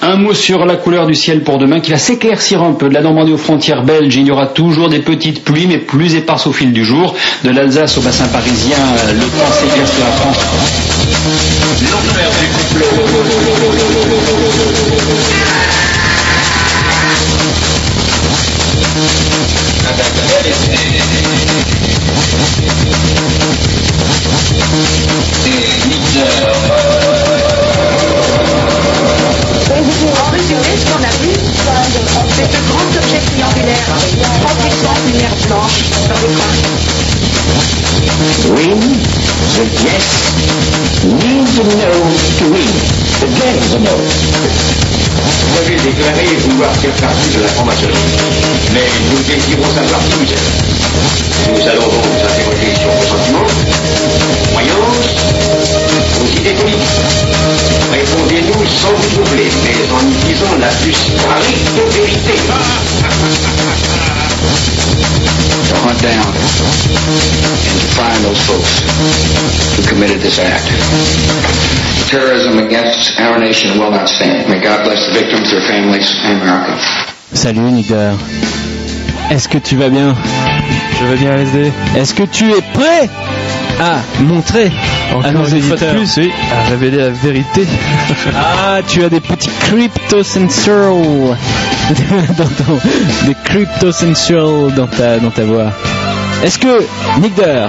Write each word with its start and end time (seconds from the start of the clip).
Un 0.00 0.16
mot 0.16 0.32
sur 0.32 0.64
la 0.64 0.76
couleur 0.76 1.06
du 1.06 1.14
ciel 1.14 1.42
pour 1.42 1.58
demain 1.58 1.80
qui 1.80 1.90
va 1.90 1.98
s'éclaircir 1.98 2.62
un 2.62 2.72
peu. 2.72 2.88
De 2.88 2.94
la 2.94 3.02
Normandie 3.02 3.32
aux 3.32 3.36
frontières 3.36 3.84
belges, 3.84 4.16
il 4.16 4.26
y 4.26 4.30
aura 4.30 4.46
toujours 4.46 4.88
des 4.88 5.00
petites 5.00 5.44
pluies, 5.44 5.66
mais 5.66 5.76
plus 5.78 6.14
éparses 6.14 6.46
au 6.46 6.52
fil 6.52 6.72
du 6.72 6.84
jour. 6.84 7.14
De 7.44 7.50
l'Alsace 7.50 7.98
au 7.98 8.00
bassin 8.00 8.26
parisien, 8.28 8.78
le 9.12 9.20
temps 9.20 9.52
s'éclaircira 9.52 10.08
la 10.08 10.12
France. 10.16 10.38
C'est 32.38 32.52
ce 32.52 32.60
grand 32.70 32.86
objet 32.96 33.18
triangulaire, 33.18 33.88
trois 34.38 34.54
puissantes 34.62 35.02
lumières 35.06 35.34
blanches 35.48 35.82
sur 35.90 36.14
l'écran. 36.22 36.50
Win, 38.54 38.78
the 39.56 39.64
yes, 39.82 40.06
need 41.02 41.46
the 41.56 41.64
no 41.82 41.90
to 42.38 42.44
win. 42.52 42.74
Again 43.26 43.58
the 43.72 43.78
no. 43.82 43.96
Vous 45.48 45.58
avez 45.58 45.76
déclaré 45.76 46.26
vouloir 46.48 46.70
faire 46.76 46.92
partie 46.92 47.30
de 47.36 47.42
la 47.42 47.48
franc-maçonnerie. 47.48 47.98
Mais 48.72 48.86
nous 49.10 49.22
désirons 49.24 49.70
savoir 49.74 50.00
qui 50.06 50.14
vous 50.14 50.32
êtes. 50.32 50.48
Nous 51.54 51.68
allons 51.68 51.88
donc 51.88 52.04
vous 52.06 52.22
interroger 52.22 52.70
sur 52.78 52.90
vos 52.90 53.04
sentiments, 53.04 53.50
croyances, 54.52 55.37
politiques. 56.54 56.88
Répondez-nous 57.92 58.66
sans 58.66 58.92
vous 58.94 59.22
troubler, 59.22 59.48
mais 59.64 59.76
en 59.92 60.02
y 60.08 60.14
disant 60.26 60.54
la 60.60 60.68
plus 60.68 60.92
stricte 60.92 61.68
vérité. 61.94 62.34
To 65.68 65.74
hunt 65.84 66.00
down 66.00 66.24
and 66.24 67.80
to 67.80 67.86
find 67.96 68.24
those 68.24 68.40
folks 68.46 68.80
who 69.76 69.82
committed 69.88 70.20
this 70.20 70.38
act. 70.38 70.64
Terrorism 72.10 72.58
against 72.58 73.18
our 73.20 73.38
nation 73.38 73.78
will 73.78 73.90
not 73.90 74.08
stand. 74.08 74.48
May 74.48 74.60
God 74.60 74.84
bless 74.84 75.06
the 75.06 75.12
victims, 75.12 75.50
their 75.50 75.60
families, 75.60 76.10
and 76.24 76.40
America. 76.40 76.78
Salut 77.34 77.70
Nigger. 77.72 78.14
Est-ce 79.30 79.48
que 79.48 79.58
tu 79.58 79.76
vas 79.76 79.90
bien? 79.90 80.14
Je 80.98 81.04
vais 81.04 81.16
bien 81.16 81.36
LSD. 81.36 81.70
Est-ce 81.96 82.14
que 82.14 82.22
tu 82.24 82.50
es 82.50 82.62
prêt? 82.72 83.10
À 83.80 84.22
montrer 84.22 84.70
Encore 85.12 85.24
à 85.26 85.30
nos 85.32 85.44
une 85.44 85.62
fois 85.62 85.76
de 85.76 85.82
éditeurs 85.84 85.94
plus, 85.94 86.16
oui, 86.18 86.32
à 86.52 86.70
révéler 86.70 86.98
la 86.98 87.10
vérité. 87.10 87.66
Ah, 88.36 88.80
tu 88.86 89.02
as 89.04 89.08
des 89.08 89.20
petits 89.20 89.50
crypto-sensual 89.60 90.92
dans 92.38 92.44
ton- 92.44 92.80
des 93.26 93.36
crypto-sensual 93.44 94.72
dans 94.76 94.86
ta, 94.86 95.18
dans 95.18 95.30
ta 95.30 95.44
voix. 95.44 95.72
Est-ce 96.44 96.58
que, 96.58 96.84
Nigder, 97.20 97.66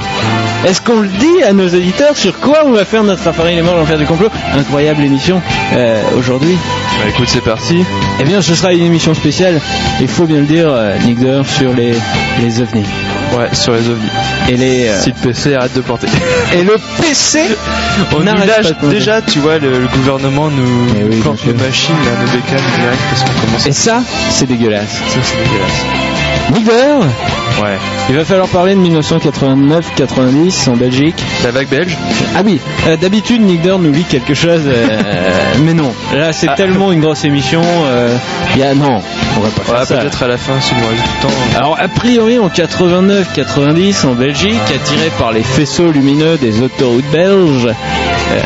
est-ce 0.68 0.80
qu'on 0.82 1.00
le 1.02 1.08
dit 1.08 1.44
à 1.48 1.54
nos 1.54 1.68
éditeurs 1.68 2.16
sur 2.16 2.40
quoi 2.40 2.60
on 2.66 2.72
va 2.72 2.86
faire 2.86 3.04
notre 3.04 3.28
appareil 3.28 3.56
les 3.56 3.62
morts 3.64 3.76
l'enfer 3.78 3.98
du 3.98 4.06
complot? 4.06 4.30
Incroyable 4.54 5.04
émission 5.04 5.42
euh, 5.74 6.02
aujourd'hui. 6.18 6.56
Bah 7.00 7.06
écoute, 7.10 7.28
c'est 7.30 7.44
parti. 7.44 7.84
Eh 8.20 8.24
bien, 8.26 8.42
ce 8.42 8.54
sera 8.54 8.74
une 8.74 8.84
émission 8.84 9.14
spéciale, 9.16 9.60
il 10.02 10.08
faut 10.08 10.26
bien 10.26 10.38
le 10.40 10.46
dire, 10.46 10.68
euh, 10.70 10.98
Nigder, 11.00 11.42
sur 11.48 11.74
les, 11.74 11.94
les 12.42 12.62
ovnis. 12.62 12.86
Ouais, 13.38 13.48
sur 13.54 13.74
les 13.74 13.88
ovnis. 13.88 14.10
Et 14.50 14.58
les... 14.58 14.88
euh, 14.88 15.02
Si 15.02 15.10
le 15.10 15.16
PC 15.16 15.56
arrête 15.56 15.74
de 15.76 15.82
porter. 15.82 16.08
Et 16.54 16.64
le 16.64 16.76
PC 17.02 17.42
On 18.16 18.20
lâche 18.24 18.74
déjà, 18.90 19.22
tu 19.22 19.40
vois, 19.40 19.60
le, 19.60 19.70
le 19.80 19.88
gouvernement 19.88 20.50
nous 20.50 20.88
Eh 21.00 21.04
oui, 21.04 21.20
plante 21.22 21.46
nos 21.46 21.54
machines, 21.54 21.96
là, 22.06 22.12
nos 22.22 22.32
bécanes 22.32 22.66
direct 22.80 23.00
parce 23.10 23.24
qu'on 23.24 23.42
commence. 23.46 23.68
Et 23.68 23.72
ça, 23.72 24.02
c'est 24.32 24.48
dégueulasse. 24.48 24.90
Ça, 24.90 25.20
c'est 25.22 25.38
dégueulasse. 25.38 25.86
Nigder, 26.54 27.06
Ouais. 27.62 27.78
il 28.10 28.16
va 28.16 28.26
falloir 28.26 28.48
parler 28.48 28.74
de 28.74 28.80
1989-90 28.80 30.70
en 30.70 30.76
Belgique. 30.78 31.16
La 31.44 31.52
vague 31.52 31.68
belge 31.68 31.96
Ah 32.36 32.42
oui, 32.44 32.60
euh, 32.88 32.98
d'habitude 32.98 33.42
Nigder 33.42 33.76
nous 33.80 33.92
lit 33.92 34.06
quelque 34.06 34.34
chose, 34.34 34.62
euh, 34.66 34.88
mais 35.64 35.74
non. 35.74 35.94
Là, 36.16 36.34
c'est 36.34 36.48
Ah. 36.50 36.56
tellement 36.56 36.92
une 36.92 37.02
grosse 37.02 37.26
émission. 37.26 37.62
euh, 37.86 38.16
Il 38.56 38.62
y 38.62 38.64
a 38.64 38.74
non, 38.74 39.02
on 39.38 39.42
va 39.42 39.50
pas 39.50 39.64
faire 39.64 39.80
Ouais, 39.80 39.86
ça. 39.86 39.98
peut-être 39.98 40.24
à 40.24 40.28
la 40.28 40.38
fin, 40.38 40.54
si 40.62 40.74
nous 40.76 40.88
reste 40.88 41.04
du 41.04 41.22
temps. 41.22 41.34
Alors 41.58 41.78
a 41.80 41.88
priori 41.88 42.40
en 42.40 42.48
89-90 42.50 44.06
en 44.08 44.14
Belgique, 44.14 44.60
attiré 44.74 45.10
par 45.18 45.32
les 45.32 45.44
faisceaux 45.44 45.92
lumineux 45.92 46.38
des 46.38 46.62
autoroutes 46.62 47.10
belges, 47.12 47.68
euh, 47.68 48.42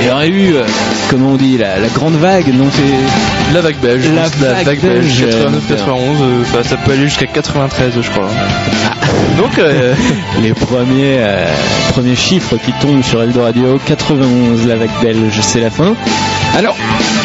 il 0.00 0.06
y 0.06 0.10
aurait 0.10 0.28
eu, 0.28 0.54
euh, 0.54 0.64
comment 1.10 1.30
on 1.32 1.36
dit, 1.36 1.58
la, 1.58 1.78
la 1.78 1.88
grande 1.88 2.14
vague, 2.16 2.48
non 2.54 2.66
c'est 2.72 3.54
La 3.54 3.60
vague 3.60 3.76
belge, 3.78 4.04
La 4.14 4.22
vague 4.22 4.64
vague 4.66 4.80
belge, 4.80 5.20
belge, 5.22 5.26
89, 5.26 5.62
euh, 5.70 5.74
91, 5.76 6.02
euh, 6.22 6.42
bah, 6.52 6.60
ça 6.64 6.76
peut 6.76 6.92
aller 6.92 7.04
jusqu'à 7.04 7.26
93, 7.26 7.92
je 8.00 8.10
crois. 8.10 8.28
Donc, 9.38 9.58
euh, 9.58 9.94
les 10.42 10.52
premiers 10.54 11.18
premiers 11.92 12.16
chiffres 12.16 12.56
qui 12.56 12.72
tombent 12.72 13.02
sur 13.04 13.22
Eldoradio 13.22 13.78
91 13.86 14.66
la 14.66 14.76
vague 14.76 14.90
belge 15.02 15.40
c'est 15.42 15.60
la 15.60 15.70
fin 15.70 15.94
alors 16.56 16.74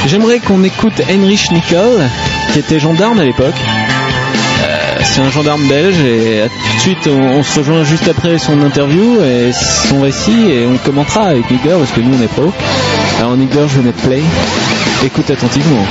j'aimerais 0.08 0.40
qu'on 0.40 0.62
écoute 0.64 1.02
Heinrich 1.10 1.52
Nicol 1.52 2.02
qui 2.52 2.60
était 2.60 2.80
gendarme 2.80 3.20
à 3.20 3.24
l'époque. 3.24 3.56
Euh, 4.64 5.00
c'est 5.04 5.22
un 5.22 5.30
gendarme 5.30 5.66
belge 5.68 6.00
et 6.00 6.44
tout 6.48 6.76
de 6.76 6.82
suite 6.82 7.08
on, 7.08 7.44
se 7.44 7.60
rejoint 7.60 7.84
juste 7.84 8.08
après 8.08 8.38
son 8.38 8.62
interview 8.62 9.22
et 9.22 9.52
son 9.54 10.02
récit 10.02 10.50
et 10.50 10.66
on 10.66 10.78
commentera 10.78 11.28
avec 11.28 11.50
Nigger 11.50 11.76
parce 11.78 11.92
que 11.92 12.02
nous 12.02 12.18
on 12.18 12.22
est 12.22 12.28
pro. 12.28 12.52
Alors 13.20 13.38
Nigger 13.38 13.66
je 13.68 13.80
vais 13.80 13.86
mettre 13.86 14.02
play. 14.02 14.22
Écoute 15.06 15.30
attentivement. 15.30 15.86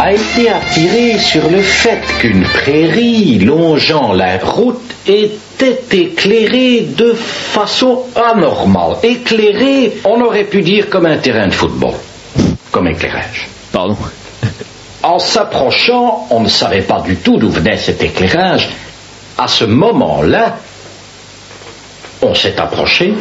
A 0.00 0.12
été 0.12 0.48
attirée 0.48 1.18
sur 1.18 1.48
le 1.48 1.62
fait 1.62 2.00
qu'une 2.18 2.42
prairie 2.42 3.38
longeant 3.38 4.12
la 4.12 4.38
route 4.38 4.80
était 5.62 5.98
éclairée 5.98 6.80
de 6.80 7.12
façon 7.14 8.02
anormale. 8.16 8.96
Éclairée, 9.02 9.94
on 10.04 10.20
aurait 10.20 10.44
pu 10.44 10.62
dire 10.62 10.88
comme 10.90 11.06
un 11.06 11.16
terrain 11.16 11.46
de 11.46 11.52
football, 11.54 11.94
comme 12.70 12.88
éclairage. 12.88 13.48
pardon? 13.72 13.96
En 15.04 15.18
s'approchant, 15.18 16.28
on 16.30 16.40
ne 16.40 16.48
savait 16.48 16.82
pas 16.82 17.00
du 17.00 17.16
tout 17.16 17.36
d'où 17.36 17.48
venait 17.50 17.76
cet 17.76 18.04
éclairage. 18.04 18.68
À 19.36 19.48
ce 19.48 19.64
moment-là, 19.64 20.58
on 22.22 22.34
s'est 22.34 22.58
approché 22.60 23.12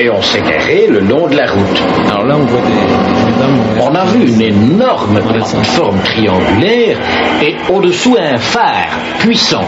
et 0.00 0.08
on 0.10 0.22
s'est 0.22 0.40
garé 0.40 0.86
le 0.86 1.00
long 1.00 1.26
de 1.26 1.36
la 1.36 1.50
route. 1.50 1.82
alors 2.08 2.24
là 2.24 2.36
on 2.36 2.44
voit 2.44 2.60
des, 2.60 3.82
On 3.82 3.94
a 3.94 4.04
vu 4.04 4.28
une 4.28 4.40
énorme 4.40 5.20
plateforme 5.20 6.00
triangulaire 6.02 6.96
et 7.42 7.56
au-dessous 7.68 8.16
un 8.18 8.38
phare 8.38 8.98
puissant. 9.18 9.66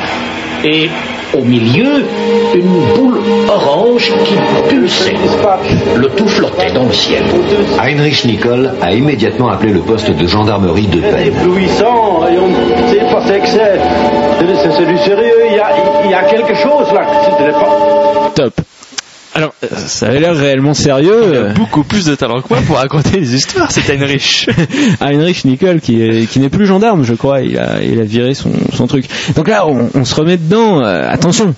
Et 0.65 0.89
au 1.37 1.43
milieu, 1.45 2.05
une 2.55 2.95
boule 2.95 3.21
orange 3.49 4.13
qui 4.25 4.35
pulsait. 4.69 5.15
Le 5.97 6.09
tout 6.09 6.27
flottait 6.29 6.73
dans 6.73 6.85
le 6.85 6.93
ciel. 6.93 7.25
Heinrich 7.83 8.25
Nicole 8.25 8.73
a 8.81 8.93
immédiatement 8.93 9.49
appelé 9.49 9.73
le 9.73 9.81
poste 9.81 10.11
de 10.11 10.27
gendarmerie 10.27 10.87
de 10.87 11.01
C'est 11.01 12.49
ne 12.49 12.89
sait 12.93 13.13
pas 13.13 13.23
c'est 13.27 13.41
c'est. 13.47 13.81
C'est- 14.39 14.71
C'est 14.77 14.87
du 14.87 14.99
sérieux, 14.99 15.47
il 15.51 15.57
y 15.57 15.59
a, 15.61 15.69
il 16.05 16.11
y 16.11 16.15
a 16.15 16.23
quelque 16.25 16.55
chose 16.55 16.87
là. 16.93 17.03
Top 18.35 18.53
alors 19.35 19.53
euh, 19.65 19.69
ça 19.87 20.07
avait 20.07 20.21
l'air 20.21 20.37
réellement 20.37 20.75
sérieux 20.75 21.23
il 21.27 21.35
euh, 21.35 21.51
a 21.51 21.53
beaucoup 21.55 21.83
plus 21.85 22.05
de 22.05 22.15
talent 22.15 22.41
que 22.41 22.47
moi 22.51 22.61
pour 22.67 22.77
raconter 22.77 23.19
des 23.19 23.35
histoires, 23.35 23.71
c'est 23.71 23.89
Heinrich. 23.93 24.49
Heinrich 25.01 25.45
Nicole 25.45 25.81
qui 25.81 26.01
est- 26.03 26.27
qui 26.31 26.39
n'est 26.41 26.49
plus 26.49 26.67
gendarme 26.67 27.05
je 27.05 27.15
crois. 27.15 27.41
Il 27.41 27.59
a 27.59 27.83
il 27.83 28.01
a 28.01 28.05
viré 28.05 28.35
son, 28.35 28.53
son 28.73 28.87
truc. 28.87 29.07
Donc 29.37 29.49
là 29.49 29.67
on, 29.67 29.91
on 29.95 30.05
se 30.05 30.15
remet 30.15 30.37
dedans 30.37 30.81
euh, 30.85 31.09
attention. 31.11 31.55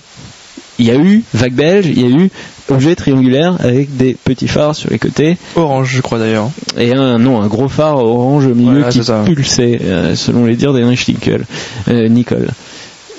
Il 0.79 0.87
y 0.87 0.91
a 0.91 0.97
eu 0.97 1.23
vague 1.33 1.55
belge 1.55 1.87
il 1.87 2.01
y 2.01 2.05
a 2.05 2.09
eu 2.09 2.31
objet 2.69 2.95
triangulaire 2.97 3.55
avec 3.61 3.97
des 3.97 4.15
petits 4.15 4.49
phares 4.49 4.75
sur 4.75 4.91
les 4.91 4.99
côtés. 4.99 5.37
Orange, 5.55 5.91
je 5.95 6.01
crois 6.03 6.19
d'ailleurs. 6.19 6.51
et 6.77 6.93
un 6.95 7.19
non 7.19 7.41
un 7.41 7.47
gros 7.47 7.69
phare 7.69 7.97
orange 7.99 8.47
au 8.47 8.55
milieu 8.55 8.83
qui 8.91 9.01
pulsait 9.25 9.79
euh, 9.83 10.15
selon 10.17 10.45
les 10.45 10.57
dires 10.57 10.73
d'Heinrich 10.73 11.07
Nicole 11.09 11.45
euh, 11.89 12.09
Nicole 12.09 12.49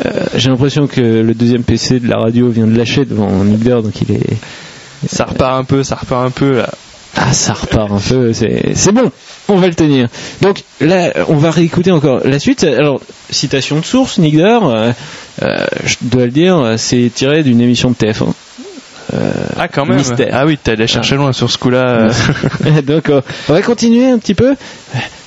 Euh, 0.06 0.26
j'ai 0.36 0.50
l'impression 0.50 0.88
que 0.88 1.02
le 1.02 1.34
deuxième 1.34 1.64
PC 1.64 2.00
de 2.00 2.08
la 2.08 2.18
radio 2.18 2.50
vient 2.50 2.68
de 2.68 2.78
lâcher 2.78 3.06
devant 3.06 3.30
Nigder 3.44 3.80
donc 3.84 4.00
il 4.02 4.16
est 4.16 4.38
Ça 5.10 5.26
repart 5.26 5.60
un 5.60 5.64
peu, 5.64 5.84
ça 5.84 5.96
repart 5.96 6.26
un 6.26 6.30
peu 6.32 6.58
là. 6.58 6.70
Ah, 7.16 7.34
ça 7.34 7.54
repart 7.54 7.92
un 7.92 8.00
peu, 8.00 8.32
c'est 8.32 8.92
bon, 8.92 9.12
on 9.48 9.56
va 9.56 9.68
le 9.68 9.74
tenir. 9.74 10.08
Donc 10.42 10.62
là, 10.80 11.12
on 11.30 11.36
va 11.36 11.50
réécouter 11.50 11.90
encore 11.92 12.22
la 12.24 12.38
suite. 12.38 12.64
Alors, 12.64 13.02
citation 13.32 13.80
de 13.80 13.86
source, 13.86 14.20
Nigder, 14.20 14.60
euh, 14.62 14.92
euh, 15.42 15.66
je 15.84 15.96
dois 16.04 16.26
le 16.26 16.32
dire, 16.32 16.76
c'est 16.78 17.10
tiré 17.14 17.42
d'une 17.42 17.60
émission 17.60 17.90
de 17.90 17.96
TF1. 17.96 18.28
Euh, 19.14 19.32
Ah, 19.58 19.68
quand 19.68 19.86
même. 19.88 19.98
Mystère. 19.98 20.30
Ah 20.32 20.46
oui, 20.46 20.60
t'es 20.62 20.72
allé 20.74 20.86
chercher 20.86 21.16
loin 21.16 21.34
sur 21.34 21.50
ce 21.50 21.58
coup-là. 21.58 22.10
Donc, 22.86 23.10
on 23.50 23.54
va 23.54 23.62
continuer 23.64 24.12
un 24.12 24.20
petit 24.20 24.36
peu, 24.36 24.54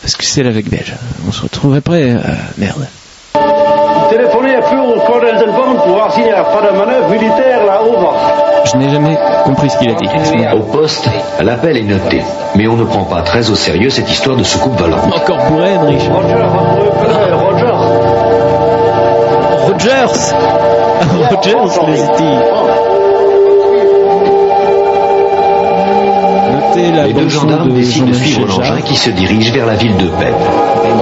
parce 0.00 0.14
que 0.14 0.24
c'est 0.24 0.44
la 0.44 0.50
vague 0.52 0.68
belge. 0.68 0.94
On 1.26 1.32
se 1.32 1.42
retrouve 1.42 1.74
après. 1.74 2.14
merde. 2.56 2.86
Téléphoner 4.10 4.56
un 4.56 4.62
peu 4.62 4.76
au 4.76 5.00
colonel 5.00 5.38
Delbon 5.38 5.76
pour 5.76 5.94
voir 5.94 6.12
s'il 6.12 6.24
n'y 6.24 6.30
a 6.32 6.42
pas 6.42 6.60
de 6.60 6.76
manœuvre 6.76 7.08
militaire 7.08 7.64
là-haut. 7.64 7.96
Je 8.64 8.76
n'ai 8.76 8.90
jamais 8.90 9.16
compris 9.44 9.70
ce 9.70 9.78
qu'il 9.78 9.90
a 9.90 9.94
dit. 9.94 10.08
Au 10.52 10.60
poste, 10.60 11.08
l'appel 11.40 11.76
est 11.76 11.84
noté, 11.84 12.22
mais 12.56 12.66
on 12.66 12.76
ne 12.76 12.84
prend 12.84 13.04
pas 13.04 13.22
très 13.22 13.48
au 13.50 13.54
sérieux 13.54 13.90
cette 13.90 14.10
histoire 14.10 14.36
de 14.36 14.42
soucoupe 14.42 14.78
volante. 14.78 15.14
Encore 15.14 15.38
pour 15.46 15.62
Heinrich. 15.62 16.02
Roger, 16.12 16.34
Roger, 17.04 17.32
Roger. 17.32 17.72
Rogers 19.66 20.34
Rogers, 21.30 21.80
les 21.86 22.89
La 26.76 27.06
Les 27.06 27.12
deux 27.12 27.28
gendarmes 27.28 27.70
de 27.70 27.74
décident 27.76 28.06
de 28.06 28.12
suivre 28.12 28.46
l'engin 28.46 28.80
qui 28.82 28.94
se 28.94 29.10
dirige 29.10 29.50
vers 29.52 29.66
la 29.66 29.74
ville 29.74 29.96
de 29.96 30.06
Penne. 30.06 30.34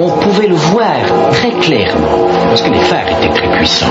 On 0.01 0.09
pouvait 0.19 0.47
le 0.47 0.55
voir 0.55 0.95
très 1.33 1.51
clairement, 1.51 2.27
parce 2.49 2.63
que 2.63 2.71
les 2.71 2.81
phares 2.81 3.07
étaient 3.09 3.33
très 3.35 3.51
puissants. 3.59 3.87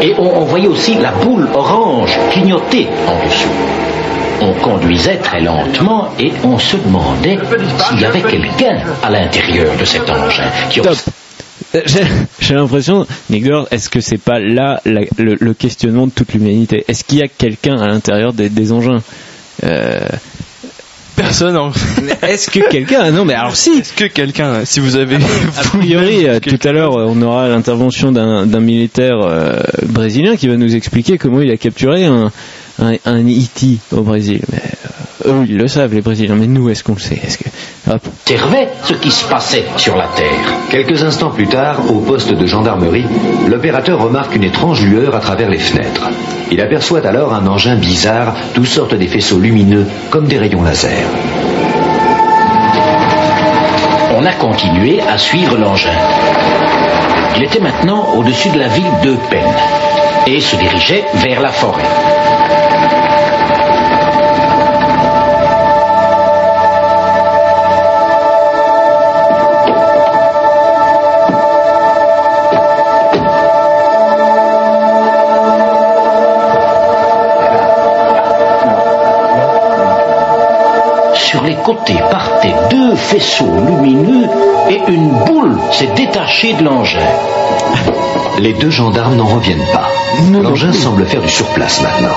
Et 0.00 0.14
on, 0.18 0.40
on 0.40 0.44
voyait 0.44 0.66
aussi 0.68 0.94
la 0.94 1.10
boule 1.12 1.46
orange 1.54 2.18
clignoter 2.30 2.88
en 3.06 3.24
dessous. 3.26 3.48
On 4.40 4.52
conduisait 4.62 5.16
très 5.16 5.40
lentement 5.42 6.08
et 6.18 6.32
on 6.42 6.58
se 6.58 6.76
demandait 6.78 7.38
s'il 7.88 8.00
y 8.00 8.04
avait 8.06 8.22
quelqu'un 8.22 8.78
à 9.02 9.10
l'intérieur 9.10 9.76
de 9.78 9.84
cet 9.84 10.08
engin 10.08 10.48
qui 10.70 10.80
Top. 10.80 10.96
Euh, 11.74 11.82
J'ai 11.84 12.00
j'ai 12.40 12.54
l'impression, 12.54 13.06
Nick 13.28 13.44
Dore, 13.46 13.68
est-ce 13.70 13.90
que 13.90 14.00
c'est 14.00 14.16
pas 14.18 14.38
là 14.38 14.80
la- 14.86 15.02
le, 15.18 15.36
le 15.38 15.54
questionnement 15.54 16.06
de 16.06 16.12
toute 16.12 16.32
l'humanité? 16.32 16.84
Est-ce 16.88 17.04
qu'il 17.04 17.18
y 17.18 17.22
a 17.22 17.28
quelqu'un 17.28 17.76
à 17.78 17.86
l'intérieur 17.88 18.32
des, 18.32 18.48
des 18.48 18.72
engins? 18.72 19.00
Euh, 19.62 20.00
Personne. 21.20 21.56
En... 21.56 21.70
Est-ce 22.22 22.50
que 22.50 22.68
quelqu'un 22.70 23.10
Non, 23.10 23.24
mais 23.24 23.34
alors 23.34 23.56
si. 23.56 23.70
Est-ce 23.70 23.92
que 23.92 24.04
quelqu'un, 24.04 24.64
si 24.64 24.80
vous 24.80 24.96
avez, 24.96 25.16
A 25.58 25.62
priori, 25.62 26.26
euh, 26.26 26.40
tout 26.40 26.58
à 26.66 26.72
l'heure, 26.72 26.92
on 26.94 27.20
aura 27.22 27.48
l'intervention 27.48 28.12
d'un 28.12 28.60
militaire 28.60 29.18
euh, 29.20 29.58
brésilien 29.86 30.36
qui 30.36 30.48
va 30.48 30.56
nous 30.56 30.74
expliquer 30.74 31.18
comment 31.18 31.40
il 31.40 31.50
a 31.50 31.56
capturé 31.56 32.04
un, 32.06 32.30
un, 32.80 32.94
un 33.04 33.20
E.T. 33.20 33.78
au 33.92 34.02
Brésil. 34.02 34.40
Mais, 34.50 34.62
euh, 35.26 35.32
eux, 35.32 35.46
ils 35.48 35.56
le 35.58 35.68
savent, 35.68 35.94
les 35.94 36.00
Brésiliens. 36.00 36.36
Mais 36.36 36.46
nous, 36.46 36.70
est-ce 36.70 36.82
qu'on 36.82 36.94
le 36.94 37.00
sait? 37.00 37.20
Est-ce 37.22 37.38
que 37.38 37.44
hop. 37.48 37.52
Observait 37.90 38.68
ce 38.84 38.94
qui 38.94 39.10
se 39.10 39.24
passait 39.28 39.64
sur 39.76 39.96
la 39.96 40.06
Terre. 40.08 40.54
Quelques 40.70 41.02
instants 41.02 41.30
plus 41.30 41.46
tard, 41.46 41.78
au 41.90 42.00
poste 42.00 42.32
de 42.32 42.46
gendarmerie, 42.46 43.06
l'opérateur 43.48 44.00
remarque 44.00 44.36
une 44.36 44.44
étrange 44.44 44.82
lueur 44.84 45.14
à 45.14 45.20
travers 45.20 45.48
les 45.48 45.58
fenêtres. 45.58 46.08
Il 46.50 46.60
aperçoit 46.60 47.06
alors 47.06 47.34
un 47.34 47.46
engin 47.46 47.76
bizarre 47.76 48.34
d'où 48.54 48.64
sortent 48.64 48.94
des 48.94 49.08
faisceaux 49.08 49.38
lumineux 49.38 49.86
comme 50.10 50.26
des 50.26 50.38
rayons 50.38 50.62
laser. 50.62 51.08
On 54.16 54.24
a 54.24 54.32
continué 54.32 55.00
à 55.00 55.16
suivre 55.18 55.56
l'engin. 55.56 55.96
Il 57.36 57.44
était 57.44 57.60
maintenant 57.60 58.14
au-dessus 58.16 58.50
de 58.50 58.58
la 58.58 58.68
ville 58.68 58.92
de 59.02 59.16
Penne 59.30 59.54
et 60.26 60.40
se 60.40 60.56
dirigeait 60.56 61.04
vers 61.14 61.40
la 61.40 61.50
forêt. 61.50 62.19
Côtés 81.64 81.98
partaient 82.10 82.54
deux 82.70 82.94
faisceaux 82.94 83.52
lumineux 83.66 84.28
et 84.68 84.80
une 84.88 85.10
boule 85.26 85.58
s'est 85.72 85.90
détachée 85.94 86.54
de 86.54 86.64
l'engin. 86.64 86.98
Les 88.38 88.52
deux 88.52 88.70
gendarmes 88.70 89.16
n'en 89.16 89.26
reviennent 89.26 89.66
pas. 89.72 89.88
L'engin 90.32 90.72
semble 90.72 91.06
faire 91.06 91.20
du 91.20 91.28
surplace 91.28 91.82
maintenant. 91.82 92.16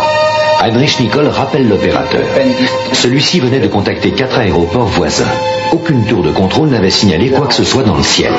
Heinrich 0.61 0.99
Nicole 0.99 1.27
rappelle 1.27 1.67
l'opérateur. 1.67 2.25
Celui-ci 2.93 3.39
venait 3.41 3.59
de 3.59 3.67
contacter 3.67 4.11
quatre 4.11 4.37
aéroports 4.39 4.87
voisins. 4.87 5.31
Aucune 5.73 6.05
tour 6.05 6.23
de 6.23 6.31
contrôle 6.31 6.69
n'avait 6.69 6.89
signalé 6.89 7.29
quoi 7.29 7.47
que 7.47 7.53
ce 7.53 7.65
soit 7.65 7.83
dans 7.83 7.95
le 7.95 8.03
ciel. 8.03 8.31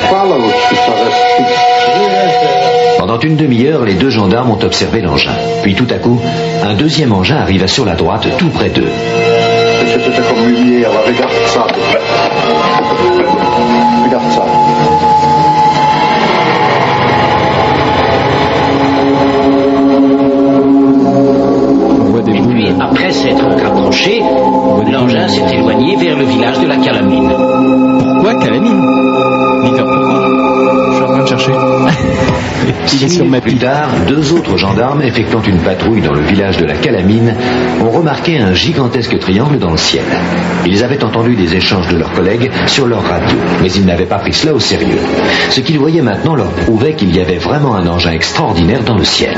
Pendant 2.97 3.19
une 3.19 3.35
demi-heure, 3.35 3.85
les 3.85 3.93
deux 3.93 4.09
gendarmes 4.09 4.49
ont 4.49 4.63
observé 4.63 5.01
l'engin. 5.01 5.35
Puis 5.61 5.75
tout 5.75 5.87
à 5.91 5.99
coup, 5.99 6.19
un 6.63 6.73
deuxième 6.73 7.13
engin 7.13 7.37
arriva 7.37 7.67
sur 7.67 7.85
la 7.85 7.93
droite, 7.93 8.25
tout 8.39 8.49
près 8.49 8.69
d'eux. 8.69 8.89
C'était 10.05 10.21
comme 10.21 10.47
lumière, 10.47 10.91
regarde 11.07 11.31
ça. 11.47 11.65
Regarde 14.03 14.31
ça. 14.31 14.43
On 21.89 22.03
voit 22.11 22.21
des 22.21 22.33
Et 22.33 22.41
puis, 22.41 22.69
après 22.79 23.11
s'être 23.11 23.45
rapproché, 23.63 24.21
l'engin 24.91 25.27
s'est 25.27 25.55
éloigné 25.55 25.95
vers 25.95 26.17
le 26.17 26.25
village 26.25 26.59
de 26.59 26.67
la 26.67 26.77
Calamine. 26.77 27.31
Pourquoi 28.13 28.35
Calamine? 28.35 28.81
Nick 29.63 29.75
Dore, 29.75 29.87
pourquoi 29.87 30.89
Je 30.91 30.95
suis 30.95 31.03
en 31.03 31.07
train 31.07 31.23
de 31.23 31.27
chercher. 31.27 31.51
Il 32.63 32.69
est 32.69 32.87
Six 32.87 33.09
sur 33.09 33.25
ma 33.25 33.37
minutes 33.39 33.43
plus 33.43 33.57
tard, 33.57 33.89
deux 34.07 34.31
autres 34.33 34.57
gendarmes 34.57 35.01
effectuant 35.01 35.41
une 35.41 35.59
patrouille 35.59 36.01
dans 36.01 36.13
le 36.13 36.21
village 36.21 36.57
de 36.57 36.65
la 36.65 36.75
Calamine 36.75 37.35
ont 37.81 37.89
remarqué 37.91 38.37
un 38.39 38.53
gigantesque 38.53 39.17
triangle 39.19 39.59
dans 39.59 39.71
le 39.71 39.77
ciel. 39.77 40.03
Ils 40.65 40.83
avaient 40.83 41.03
entendu 41.03 41.35
des 41.35 41.55
échanges 41.55 41.87
de 41.89 41.97
leurs 41.97 42.11
collègues 42.13 42.49
sur 42.67 42.87
leur 42.87 43.03
radio, 43.03 43.37
mais 43.61 43.71
ils 43.71 43.85
n'avaient 43.85 44.05
pas 44.05 44.19
pris 44.19 44.33
cela 44.33 44.53
au 44.53 44.59
sérieux. 44.59 44.99
Ce 45.49 45.59
qu'ils 45.61 45.77
voyaient 45.79 46.01
maintenant 46.01 46.35
leur 46.35 46.49
prouvait 46.51 46.93
qu'il 46.95 47.15
y 47.15 47.19
avait 47.19 47.37
vraiment 47.37 47.75
un 47.75 47.85
engin 47.87 48.11
extraordinaire 48.11 48.83
dans 48.83 48.97
le 48.97 49.03
ciel. 49.03 49.35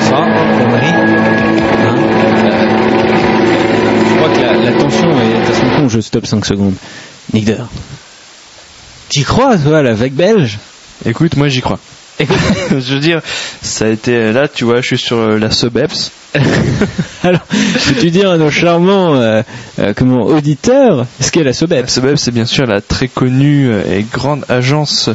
Ça, 0.00 0.16
Henri 0.16 0.86
Hein 0.90 1.04
Euh, 1.80 2.68
Je 4.08 4.16
crois 4.16 4.28
que 4.30 4.40
la, 4.40 4.52
la 4.70 4.72
tension 4.72 5.08
est 5.10 5.50
à 5.50 5.54
son 5.54 5.76
comble. 5.76 5.90
Je 5.90 6.00
stoppe 6.00 6.26
5 6.26 6.44
secondes. 6.44 6.74
Nick 7.32 7.44
Dore. 7.46 7.68
T'y 9.08 9.22
crois, 9.22 9.56
toi, 9.56 9.82
la 9.82 9.94
vague 9.94 10.12
belge? 10.12 10.58
Écoute, 11.06 11.36
moi 11.36 11.48
j'y 11.48 11.60
crois. 11.60 11.78
je 12.18 12.94
veux 12.94 13.00
dire, 13.00 13.20
ça 13.62 13.86
a 13.86 13.88
été 13.88 14.32
là, 14.32 14.48
tu 14.48 14.64
vois, 14.64 14.80
je 14.80 14.86
suis 14.88 14.98
sur 14.98 15.18
euh, 15.18 15.38
la 15.38 15.50
Subeps. 15.50 16.10
Alors, 17.22 17.40
peux-tu 17.86 18.10
dire 18.10 18.30
à 18.30 18.36
nos 18.36 18.50
charmants 18.50 19.14
euh, 19.14 19.42
euh, 19.78 19.92
comment, 19.96 20.24
auditeurs 20.26 21.06
ce 21.20 21.30
qu'est 21.30 21.40
la 21.40 21.46
La 21.46 21.52
SOBEPS 21.52 21.92
Subeps, 21.92 22.20
c'est 22.20 22.30
bien 22.30 22.44
sûr 22.44 22.66
la 22.66 22.80
très 22.80 23.08
connue 23.08 23.70
euh, 23.70 23.98
et 23.98 24.02
grande 24.02 24.44
agence 24.48 25.10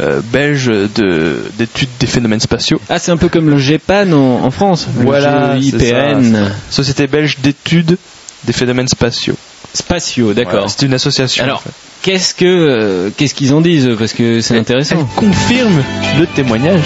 euh, 0.00 0.20
belge 0.32 0.66
de 0.66 1.50
d'études 1.58 1.88
des 2.00 2.06
phénomènes 2.06 2.40
spatiaux. 2.40 2.80
Ah, 2.88 2.98
c'est 2.98 3.12
un 3.12 3.16
peu 3.16 3.28
comme 3.28 3.48
le 3.50 3.58
GEPAN 3.58 4.12
en, 4.12 4.44
en 4.44 4.50
France. 4.50 4.86
Voilà, 4.94 5.56
ça, 5.60 6.50
Société 6.70 7.06
belge 7.06 7.38
d'études 7.42 7.98
des 8.44 8.52
phénomènes 8.52 8.88
spatiaux. 8.88 9.36
Spatiaux, 9.74 10.34
d'accord. 10.34 10.52
Voilà, 10.52 10.68
c'est 10.68 10.86
une 10.86 10.94
association. 10.94 11.44
Alors, 11.44 11.58
en 11.58 11.60
fait. 11.60 11.70
Qu'est-ce 12.02 12.34
que 12.34 12.44
euh, 12.44 13.10
qu'est-ce 13.16 13.34
qu'ils 13.34 13.54
en 13.54 13.60
disent? 13.60 13.90
Parce 13.98 14.12
que 14.12 14.40
c'est 14.40 14.58
intéressant. 14.58 14.96
Elle 14.98 15.16
confirme 15.16 15.82
le 16.18 16.26
témoignage 16.26 16.84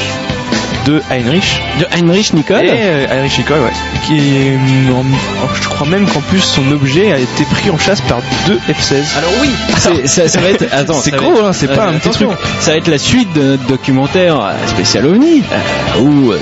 de 0.86 1.02
Heinrich. 1.10 1.60
De 1.80 1.86
Heinrich 1.96 2.32
Nicole 2.32 2.64
Et 2.64 2.70
euh, 2.72 3.06
Heinrich 3.10 3.38
Nicole, 3.38 3.58
ouais. 3.60 3.72
Qui 4.06 4.14
est, 4.18 4.92
en- 4.92 5.00
en- 5.00 5.54
je 5.60 5.68
crois 5.68 5.86
même 5.88 6.06
qu'en 6.06 6.20
plus 6.20 6.40
son 6.40 6.70
objet 6.70 7.12
a 7.12 7.18
été 7.18 7.44
pris 7.50 7.70
en 7.70 7.78
chasse 7.78 8.00
par 8.02 8.18
deux 8.46 8.58
F-16. 8.68 8.94
Alors 9.18 9.30
oui, 9.42 9.48
c'est- 9.78 10.06
ça, 10.06 10.28
ça 10.28 10.40
va 10.40 10.50
être. 10.50 10.64
Attends, 10.72 10.94
C'est 10.94 11.10
gros, 11.16 11.42
hein, 11.44 11.52
c'est 11.52 11.66
pas 11.74 11.86
un 11.88 11.94
petit 11.94 12.10
truc. 12.10 12.28
Ça 12.60 12.70
va 12.72 12.76
être 12.78 12.88
la 12.88 12.98
suite 12.98 13.32
de 13.34 13.42
notre 13.42 13.66
documentaire 13.66 14.40
euh, 14.40 14.52
spécial 14.68 15.06
OVNI, 15.06 15.42
euh, 15.52 16.00
où 16.00 16.30
euh, 16.32 16.38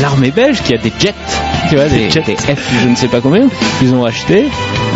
l'armée 0.00 0.30
belge 0.30 0.62
qui 0.64 0.74
a 0.74 0.78
des 0.78 0.92
jets, 0.98 1.14
tu 1.68 1.76
vois, 1.76 1.84
des, 1.88 1.98
Des 2.06 2.10
jets. 2.10 2.22
des 2.26 2.36
F, 2.36 2.58
je 2.82 2.88
ne 2.88 2.96
sais 2.96 3.08
pas 3.08 3.20
combien, 3.20 3.48
qu'ils 3.78 3.92
ont 3.92 4.04
achetés, 4.04 4.46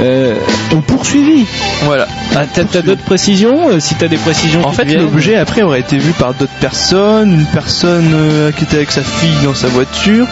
euh, 0.02 0.34
ont 0.74 0.80
poursuivi. 0.80 1.44
Voilà. 1.84 2.06
Ah, 2.34 2.44
t'as, 2.52 2.64
d'autres 2.82 3.02
précisions 3.02 3.68
Euh, 3.70 3.80
Si 3.80 3.94
t'as 3.94 4.08
des 4.08 4.16
précisions. 4.16 4.64
En 4.66 4.72
fait, 4.72 4.84
l'objet 4.84 5.36
après 5.36 5.62
aurait 5.62 5.80
été 5.80 5.98
vu 5.98 6.12
par 6.12 6.32
d'autres 6.34 6.50
personnes, 6.60 7.32
une 7.32 7.46
personne 7.46 8.14
euh, 8.30 8.52
qui 8.52 8.64
était 8.64 8.76
avec 8.76 8.90
sa 8.90 9.02
fille 9.02 9.34
dans 9.44 9.54
sa 9.54 9.68
voiture, 9.68 10.26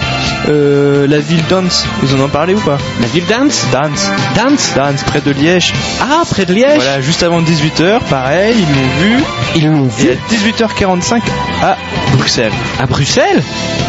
euh, 0.49 1.07
la 1.07 1.19
ville 1.19 1.43
d'Ans, 1.51 1.63
ils 2.03 2.15
en 2.15 2.25
ont 2.25 2.29
parlé 2.29 2.55
ou 2.55 2.61
pas? 2.61 2.79
La 3.01 3.07
ville 3.09 3.25
d'Ans 3.27 3.45
Dance, 3.73 4.11
Dance 4.37 4.73
Dance, 4.77 5.03
près 5.05 5.21
de 5.21 5.31
Liège. 5.33 5.73
Ah, 6.01 6.23
près 6.31 6.45
de 6.47 6.55
Liège? 6.55 6.77
Voilà, 6.77 7.01
juste 7.01 7.23
avant 7.23 7.43
18h, 7.43 8.01
pareil, 8.09 8.55
ils 8.59 8.75
l'ont 8.75 9.17
vu. 9.17 9.25
Ils 9.57 9.67
l'ont 9.67 9.89
Et 9.99 10.03
vu 10.03 10.11
à 10.11 10.35
18h45 10.35 11.21
à 11.63 11.77
Bruxelles. 12.17 12.53
à 12.81 12.87
Bruxelles? 12.87 13.43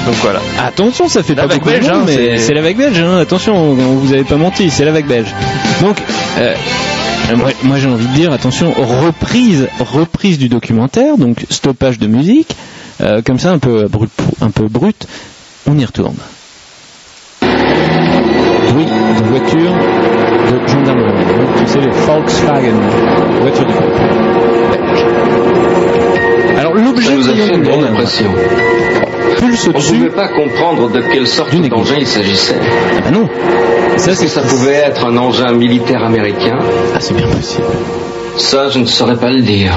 Donc 0.05 0.15
voilà. 0.21 0.39
Attention, 0.65 1.07
ça 1.07 1.23
fait 1.23 1.35
La 1.35 1.43
pas 1.47 1.55
beaucoup 1.55 1.67
de 1.69 1.73
belge, 1.73 1.85
monde, 1.89 1.95
hein, 2.01 2.03
mais 2.07 2.37
c'est- 2.37 2.53
la 2.53 2.61
vague 2.61 2.77
belge. 2.77 2.99
Hein, 2.99 3.17
attention, 3.19 3.55
on, 3.55 3.71
on 3.71 3.95
vous 3.95 4.13
avait 4.13 4.23
pas 4.23 4.37
menti, 4.37 4.69
c'est 4.69 4.85
la 4.85 4.91
vague 4.91 5.05
belge. 5.07 5.27
Donc, 5.81 5.97
euh, 6.39 6.55
moi, 7.35 7.49
moi, 7.63 7.77
j'ai 7.77 7.87
envie 7.87 8.07
de 8.07 8.13
dire, 8.13 8.31
attention, 8.31 8.73
reprise, 8.75 9.67
reprise 9.79 10.37
du 10.39 10.49
documentaire, 10.49 11.17
donc 11.17 11.45
stoppage 11.49 11.99
de 11.99 12.07
musique, 12.07 12.55
euh, 13.01 13.21
comme 13.25 13.39
ça 13.39 13.51
un 13.51 13.59
peu 13.59 13.87
brut, 13.87 14.11
un 14.41 14.49
peu 14.49 14.67
brut. 14.67 15.07
On 15.67 15.77
y 15.77 15.85
retourne. 15.85 16.15
Oui, 17.41 18.85
de 18.85 19.23
voiture 19.27 19.73
de 20.51 20.67
gendarmerie. 20.67 21.25
Tu 21.57 21.67
sais 21.67 21.79
les 21.79 21.89
Volkswagen, 21.89 22.79
voiture 23.41 23.65
de 23.65 23.71
belge. 23.71 25.05
Alors 26.57 26.73
l'objet 26.73 27.15
l'on 27.15 27.23
fait 27.23 27.57
Bon, 27.57 27.81
l'impression. 27.81 28.31
Pulse 29.37 29.69
On 29.73 29.77
ne 29.77 29.83
pouvait 29.83 30.09
pas 30.09 30.27
comprendre 30.27 30.89
de 30.91 31.01
quelle 31.01 31.27
sorte 31.27 31.55
d'engin 31.55 31.95
il 31.99 32.07
s'agissait. 32.07 32.59
Ah 32.59 33.01
bah 33.05 33.11
non. 33.11 33.27
Ça, 33.97 34.11
Est-ce 34.11 34.21
que 34.23 34.27
ça 34.27 34.41
pouvait 34.41 34.73
être 34.73 35.05
un 35.05 35.17
engin 35.17 35.51
militaire 35.53 36.03
américain? 36.03 36.57
Ah, 36.93 36.99
c'est 36.99 37.15
bien 37.15 37.27
possible. 37.27 37.63
Ça, 38.37 38.69
je 38.69 38.79
ne 38.79 38.85
saurais 38.85 39.17
pas 39.17 39.29
le 39.29 39.41
dire. 39.41 39.73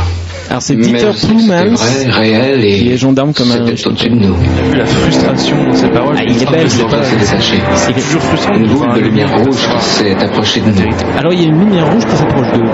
Alors 0.52 0.60
c'est 0.60 0.76
c'était 0.84 0.98
vrai, 0.98 2.10
réel 2.10 2.62
et 2.62 2.78
qui 2.80 2.92
est 2.92 2.98
gendarme 2.98 3.32
comme 3.32 3.50
un. 3.52 3.62
au-dessus 3.62 4.10
de 4.10 4.16
nous. 4.16 4.34
Vu 4.34 4.76
la 4.76 4.84
frustration 4.84 5.56
dans 5.64 5.72
ses 5.72 5.88
paroles. 5.88 6.14
Ah, 6.18 6.24
il 6.28 6.42
est 6.42 6.50
belge, 6.50 6.76
Le 6.76 6.82
vent 6.82 7.02
s'est 7.02 7.16
détaché. 7.16 7.56
C'est 7.74 7.94
toujours 7.94 8.20
frustrant. 8.20 8.54
Une 8.56 8.64
de 8.64 8.68
voir 8.68 8.92
boule 8.92 9.02
de 9.02 9.08
lumière 9.08 9.34
rouge 9.34 9.56
qui 9.56 9.82
s'est 9.82 10.14
approchée 10.14 10.60
de 10.60 10.66
nous. 10.66 11.18
Alors 11.18 11.32
il 11.32 11.40
y 11.40 11.44
a 11.44 11.48
une 11.48 11.58
lumière 11.58 11.90
rouge 11.90 12.04
qui 12.04 12.16
s'approche 12.16 12.52
d'eux. 12.52 12.68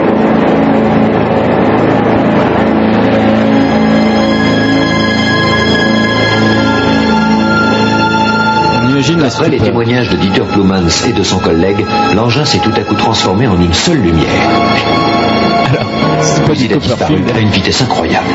Après 9.24 9.50
les 9.50 9.60
témoignages 9.60 10.08
de 10.08 10.16
Dieter 10.16 10.42
Plumans 10.52 10.88
et 11.08 11.12
de 11.12 11.22
son 11.22 11.38
collègue, 11.38 11.86
l'engin 12.16 12.44
s'est 12.44 12.58
tout 12.58 12.72
à 12.74 12.80
coup 12.80 12.96
transformé 12.96 13.46
en 13.46 13.60
une 13.60 13.72
seule 13.72 14.00
lumière. 14.00 15.17
Il 16.60 16.72
a 16.72 16.76
disparu 16.76 17.16
à 17.34 17.38
une 17.38 17.50
vitesse 17.50 17.82
incroyable. 17.82 18.26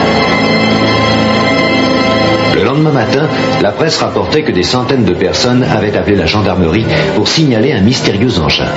Le 2.56 2.64
lendemain 2.64 2.92
matin, 2.92 3.28
la 3.62 3.72
presse 3.72 3.98
rapportait 3.98 4.44
que 4.44 4.52
des 4.52 4.64
centaines 4.64 5.06
de 5.06 5.14
personnes 5.14 5.64
avaient 5.64 5.98
appelé 5.98 6.16
la 6.16 6.26
gendarmerie 6.26 6.86
pour 7.16 7.28
signaler 7.28 7.74
un 7.74 7.82
mystérieux 7.82 8.40
engin. 8.40 8.70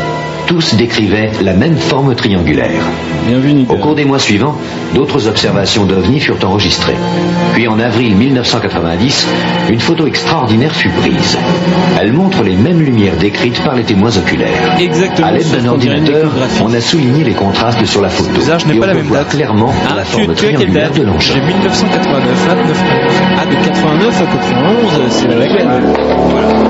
Tous 0.46 0.74
décrivaient 0.76 1.30
la 1.42 1.54
même 1.54 1.76
forme 1.76 2.14
triangulaire. 2.14 2.82
Au 3.68 3.76
cours 3.76 3.94
des 3.96 4.04
mois 4.04 4.20
suivants, 4.20 4.56
d'autres 4.94 5.26
observations 5.26 5.84
d'OVNI 5.84 6.20
furent 6.20 6.44
enregistrées. 6.44 6.94
Puis 7.52 7.66
en 7.66 7.80
avril 7.80 8.14
1990, 8.14 9.26
une 9.70 9.80
photo 9.80 10.06
extraordinaire 10.06 10.72
fut 10.72 10.90
prise. 10.90 11.36
Elle 12.00 12.12
montre 12.12 12.42
les 12.44 12.56
mêmes 12.56 12.80
lumières 12.80 13.16
décrites 13.16 13.60
par 13.64 13.74
les 13.74 13.82
témoins 13.82 14.16
oculaires. 14.16 14.78
Exactement. 14.78 15.26
À 15.26 15.32
l'aide 15.32 15.50
d'un 15.50 15.68
ordinateur, 15.68 16.30
on 16.62 16.72
a 16.72 16.80
souligné 16.80 17.24
les 17.24 17.34
contrastes 17.34 17.84
sur 17.84 18.00
la 18.00 18.08
photo. 18.08 18.30
bizarre, 18.32 18.60
je 18.60 18.68
n'ai 18.68 18.78
pas 18.78 18.86
la 18.86 18.94
même 18.94 19.08
date. 19.08 19.28
clairement 19.30 19.72
Ah, 19.90 19.96
la 19.96 20.04
forme 20.04 20.32
triangulaire 20.34 20.92
de 20.92 21.02
l'engin. 21.02 21.34
J'ai 21.34 21.40
1989, 21.40 22.46
29 22.48 22.84
Ah, 23.36 23.46
de 23.46 23.66
89 23.66 24.22
à 24.22 24.26
91, 24.26 25.10
c'est 25.10 25.28
la 25.28 25.34
Voilà. 26.30 26.66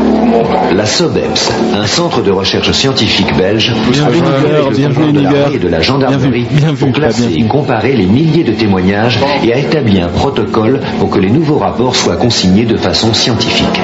La 0.75 0.85
SOBEPS, 0.85 1.51
un 1.75 1.87
centre 1.87 2.23
de 2.23 2.31
recherche 2.31 2.71
scientifique 2.73 3.35
belge, 3.37 3.66
Bienvenue, 3.91 4.85
a 4.85 5.13
Niger, 5.13 5.55
et 5.55 5.59
de 5.59 5.69
la 5.69 5.81
gendarmerie 5.81 6.45
Bien 6.45 6.49
vu, 6.49 6.57
bien 6.57 6.73
vu, 6.73 6.77
pour 6.77 6.93
pas 6.93 7.01
classer 7.01 7.35
et 7.37 7.45
comparer 7.47 7.93
les 7.95 8.07
milliers 8.07 8.45
de 8.45 8.53
témoignages 8.53 9.19
et 9.43 9.53
a 9.53 9.59
établi 9.59 10.01
un 10.01 10.09
protocole 10.09 10.81
pour 11.01 11.11
que 11.11 11.19
les 11.19 11.31
nouveaux 11.31 11.59
rapports 11.59 11.97
soient 11.97 12.17
consignés 12.17 12.65
de 12.65 12.77
façon 12.77 13.13
scientifique. 13.13 13.81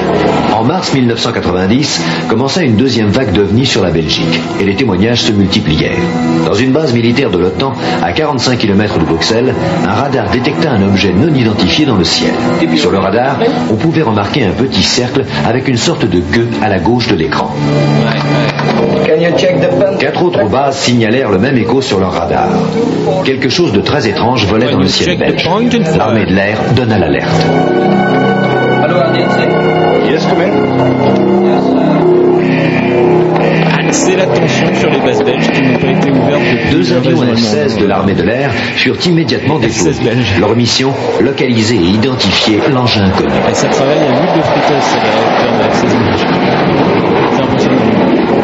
En 0.53 0.63
mars 0.63 0.93
1990, 0.93 2.01
commença 2.29 2.61
une 2.61 2.75
deuxième 2.75 3.09
vague 3.09 3.33
d'ovnis 3.33 3.65
sur 3.65 3.83
la 3.83 3.91
Belgique 3.91 4.39
et 4.61 4.63
les 4.63 4.75
témoignages 4.75 5.23
se 5.23 5.31
multiplièrent. 5.31 5.97
Dans 6.45 6.53
une 6.53 6.71
base 6.71 6.93
militaire 6.93 7.29
de 7.29 7.37
l'OTAN, 7.37 7.73
à 8.01 8.11
45 8.13 8.57
km 8.57 8.99
de 8.99 9.05
Bruxelles, 9.05 9.53
un 9.85 9.93
radar 9.93 10.29
détecta 10.29 10.71
un 10.71 10.87
objet 10.87 11.11
non 11.13 11.33
identifié 11.33 11.85
dans 11.85 11.95
le 11.95 12.03
ciel. 12.03 12.33
Sur 12.75 12.91
le 12.91 12.99
radar, 12.99 13.39
on 13.71 13.75
pouvait 13.75 14.01
remarquer 14.01 14.43
un 14.45 14.51
petit 14.51 14.83
cercle 14.83 15.25
avec 15.45 15.67
une 15.67 15.77
sorte 15.77 16.05
de 16.05 16.19
queue 16.19 16.47
à 16.61 16.69
la 16.69 16.79
gauche 16.79 17.07
de 17.07 17.15
l'écran. 17.15 17.53
Quatre 19.99 20.23
autres 20.23 20.49
bases 20.49 20.77
signalèrent 20.77 21.29
le 21.29 21.37
même 21.39 21.57
écho 21.57 21.81
sur 21.81 21.99
leur 21.99 22.11
radar. 22.13 22.49
Quelque 23.23 23.49
chose 23.49 23.71
de 23.71 23.81
très 23.81 24.07
étrange 24.07 24.45
volait 24.45 24.71
dans 24.71 24.79
le 24.79 24.87
ciel 24.87 25.17
belge. 25.17 25.47
L'armée 25.97 26.25
de 26.25 26.33
l'air 26.33 26.57
donna 26.75 26.97
l'alerte. 26.97 27.45
C'est 33.93 34.15
la 34.15 34.25
tension 34.25 34.73
sur 34.73 34.89
les 34.89 34.99
bases 34.99 35.23
belges 35.23 35.51
qui 35.51 35.61
n'ont 35.61 35.77
pas 35.77 35.87
été 35.91 36.09
ouvertes 36.09 36.41
depuis 36.51 36.71
Deux 36.71 36.93
avions 36.93 37.21
l'invasion 37.21 37.47
F-16 37.47 37.59
allemande. 37.61 37.79
de 37.79 37.85
l'armée 37.85 38.13
de 38.15 38.23
l'air 38.23 38.51
furent 38.51 38.97
immédiatement 39.05 39.59
déployés. 39.59 39.91
F-16 39.91 40.03
belge. 40.03 40.39
Leur 40.39 40.55
mission, 40.55 40.93
localiser 41.21 41.75
et 41.75 41.89
identifier 41.89 42.59
l'engin 42.73 43.05
inconnu. 43.05 43.29
Et 43.49 43.53
ça 43.53 43.67
travaille 43.67 43.99
à 43.99 44.19
l'huile 44.19 44.33
de 44.35 44.41
friteuse, 44.41 44.81
c'est 44.81 44.97
la 44.97 45.11
hauteur 45.21 45.53
de 45.53 45.59
la 45.63 45.73
16 45.73 45.93
belge. 45.93 46.25
C'est 47.35 47.41
impressionnant. 47.43 47.77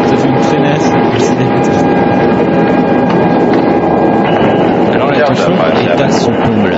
Ça 0.08 0.18
fait 0.18 0.28
une 0.28 0.39
traînasse. 0.80 1.34
Alors 4.94 5.12
la 5.12 5.22
tension 5.22 5.52
est 5.52 6.02
à 6.02 6.10
son 6.10 6.32
comble. 6.32 6.76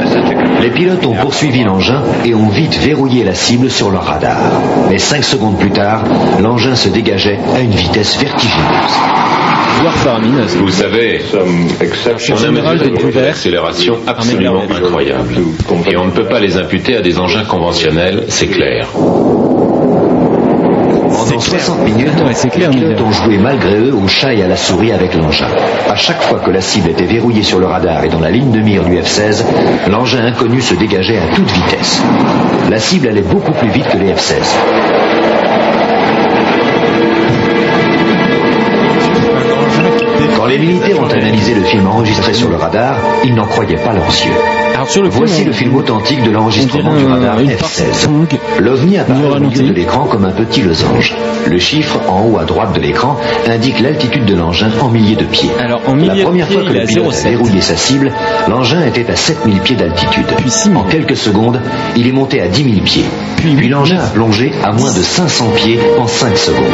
Les 0.62 0.70
pilotes 0.70 1.06
ont 1.06 1.16
poursuivi 1.16 1.64
l'engin 1.64 2.04
et 2.26 2.36
ont 2.36 2.50
vite 2.50 2.78
verrouillé 2.78 3.24
la 3.24 3.34
cible 3.34 3.70
sur 3.70 3.90
leur 3.90 4.04
radar. 4.04 4.38
Mais 4.90 4.98
cinq 4.98 5.24
secondes 5.24 5.58
plus 5.58 5.72
tard, 5.72 6.04
l'engin 6.40 6.76
se 6.76 6.90
dégageait 6.90 7.40
à 7.56 7.62
une 7.62 7.72
vitesse 7.72 8.18
vertigineuse. 8.18 9.22
Vous 10.60 10.70
savez, 10.70 11.22
on 11.34 12.44
a 12.44 12.52
mesuré 12.52 13.30
accélérations 13.30 13.98
Armée 14.06 14.34
absolument 14.34 14.62
incroyables. 14.62 15.36
Et 15.90 15.98
on 15.98 16.06
ne 16.06 16.12
peut 16.12 16.28
pas 16.28 16.40
les 16.40 16.58
imputer 16.58 16.96
à 16.98 17.02
des 17.02 17.18
engins 17.18 17.46
conventionnels, 17.46 18.26
c'est 18.28 18.48
clair. 18.48 18.88
Pendant 21.42 21.60
60 21.60 21.80
minutes, 21.86 22.10
Ouais, 22.24 22.34
c'est 22.34 22.50
clair, 22.50 22.70
les 22.70 22.78
pilotes 22.78 23.02
ont 23.02 23.12
joué 23.12 23.38
malgré 23.38 23.76
eux 23.76 23.96
au 23.96 24.08
chat 24.08 24.34
et 24.34 24.44
à 24.44 24.48
la 24.48 24.56
souris 24.56 24.92
avec 24.92 25.16
l'engin. 25.16 25.48
À 25.90 25.96
chaque 25.96 26.22
fois 26.22 26.40
que 26.40 26.52
la 26.52 26.62
cible 26.62 26.90
était 26.90 27.06
verrouillée 27.06 27.42
sur 27.42 27.60
le 27.60 27.66
radar 27.66 28.04
et 28.04 28.10
dans 28.10 28.20
la 28.20 28.30
ligne 28.30 28.52
de 28.52 28.60
mire 28.60 28.84
du 28.84 28.96
F-16, 28.98 29.44
l'engin 29.90 30.24
inconnu 30.24 30.62
se 30.62 30.76
dégageait 30.76 31.18
à 31.18 31.34
toute 31.34 31.50
vitesse. 31.50 32.02
La 32.70 32.78
cible 32.80 33.08
allait 33.08 33.22
beaucoup 33.22 33.54
plus 33.54 33.70
vite 33.70 33.88
que 33.88 33.98
les 33.98 34.14
F-16. 34.14 35.11
Quand 40.42 40.48
les 40.48 40.58
militaires 40.58 41.00
ont 41.00 41.06
analysé 41.06 41.54
le 41.54 41.62
film 41.62 41.86
enregistré 41.86 42.34
sur 42.34 42.50
le 42.50 42.56
radar, 42.56 42.98
ils 43.24 43.36
n'en 43.36 43.46
croyaient 43.46 43.76
pas 43.76 43.94
leurs 43.94 44.08
yeux. 44.08 44.34
Alors 44.74 44.90
sur 44.90 45.04
le 45.04 45.10
Voici 45.10 45.36
film, 45.36 45.48
le 45.50 45.54
film 45.54 45.76
authentique 45.76 46.24
de 46.24 46.32
l'enregistrement 46.32 46.96
du 46.96 47.06
radar 47.06 47.40
une 47.40 47.52
F-16. 47.52 47.58
partie 47.60 47.84
de 47.84 48.06
Kong. 48.08 48.40
L'OVNI 48.60 48.98
apparaît 48.98 49.36
au 49.36 49.40
milieu 49.40 49.62
de 49.62 49.72
l'écran 49.72 50.06
comme 50.06 50.26
un 50.26 50.32
petit 50.32 50.64
losange. 50.64 51.16
Le 51.46 51.60
chiffre 51.60 52.00
en 52.10 52.24
haut 52.26 52.40
à 52.40 52.46
droite 52.46 52.74
de 52.74 52.80
l'écran 52.80 53.20
indique 53.46 53.80
l'altitude 53.82 54.26
de 54.26 54.34
l'engin 54.34 54.72
en 54.82 54.90
milliers 54.90 55.16
de 55.16 55.26
pieds. 55.26 55.52
Alors, 55.60 55.82
en 55.86 55.94
La 55.94 56.16
première 56.16 56.48
pieds, 56.48 56.58
fois 56.58 56.68
que 56.68 56.74
le 56.74 56.86
pilote 56.86 57.14
a 57.14 57.16
0,7. 57.16 57.30
verrouillé 57.30 57.62
sa 57.62 57.76
cible, 57.76 58.12
l'engin 58.50 58.84
était 58.84 59.12
à 59.12 59.16
7000 59.16 59.60
pieds 59.60 59.76
d'altitude. 59.76 60.26
Puis 60.38 60.50
6000. 60.50 60.78
En 60.78 60.84
quelques 60.86 61.18
secondes, 61.18 61.60
il 61.96 62.08
est 62.08 62.12
monté 62.12 62.42
à 62.42 62.48
10 62.48 62.64
000 62.64 62.84
pieds. 62.84 63.06
Puis 63.38 63.54
Puis 63.54 63.70
l'engin 63.70 64.00
a 64.00 64.08
plongé 64.08 64.52
à 64.64 64.72
moins 64.72 64.92
de 64.92 65.02
500 65.02 65.52
pieds 65.58 65.80
en 66.00 66.08
5 66.08 66.38
secondes, 66.38 66.66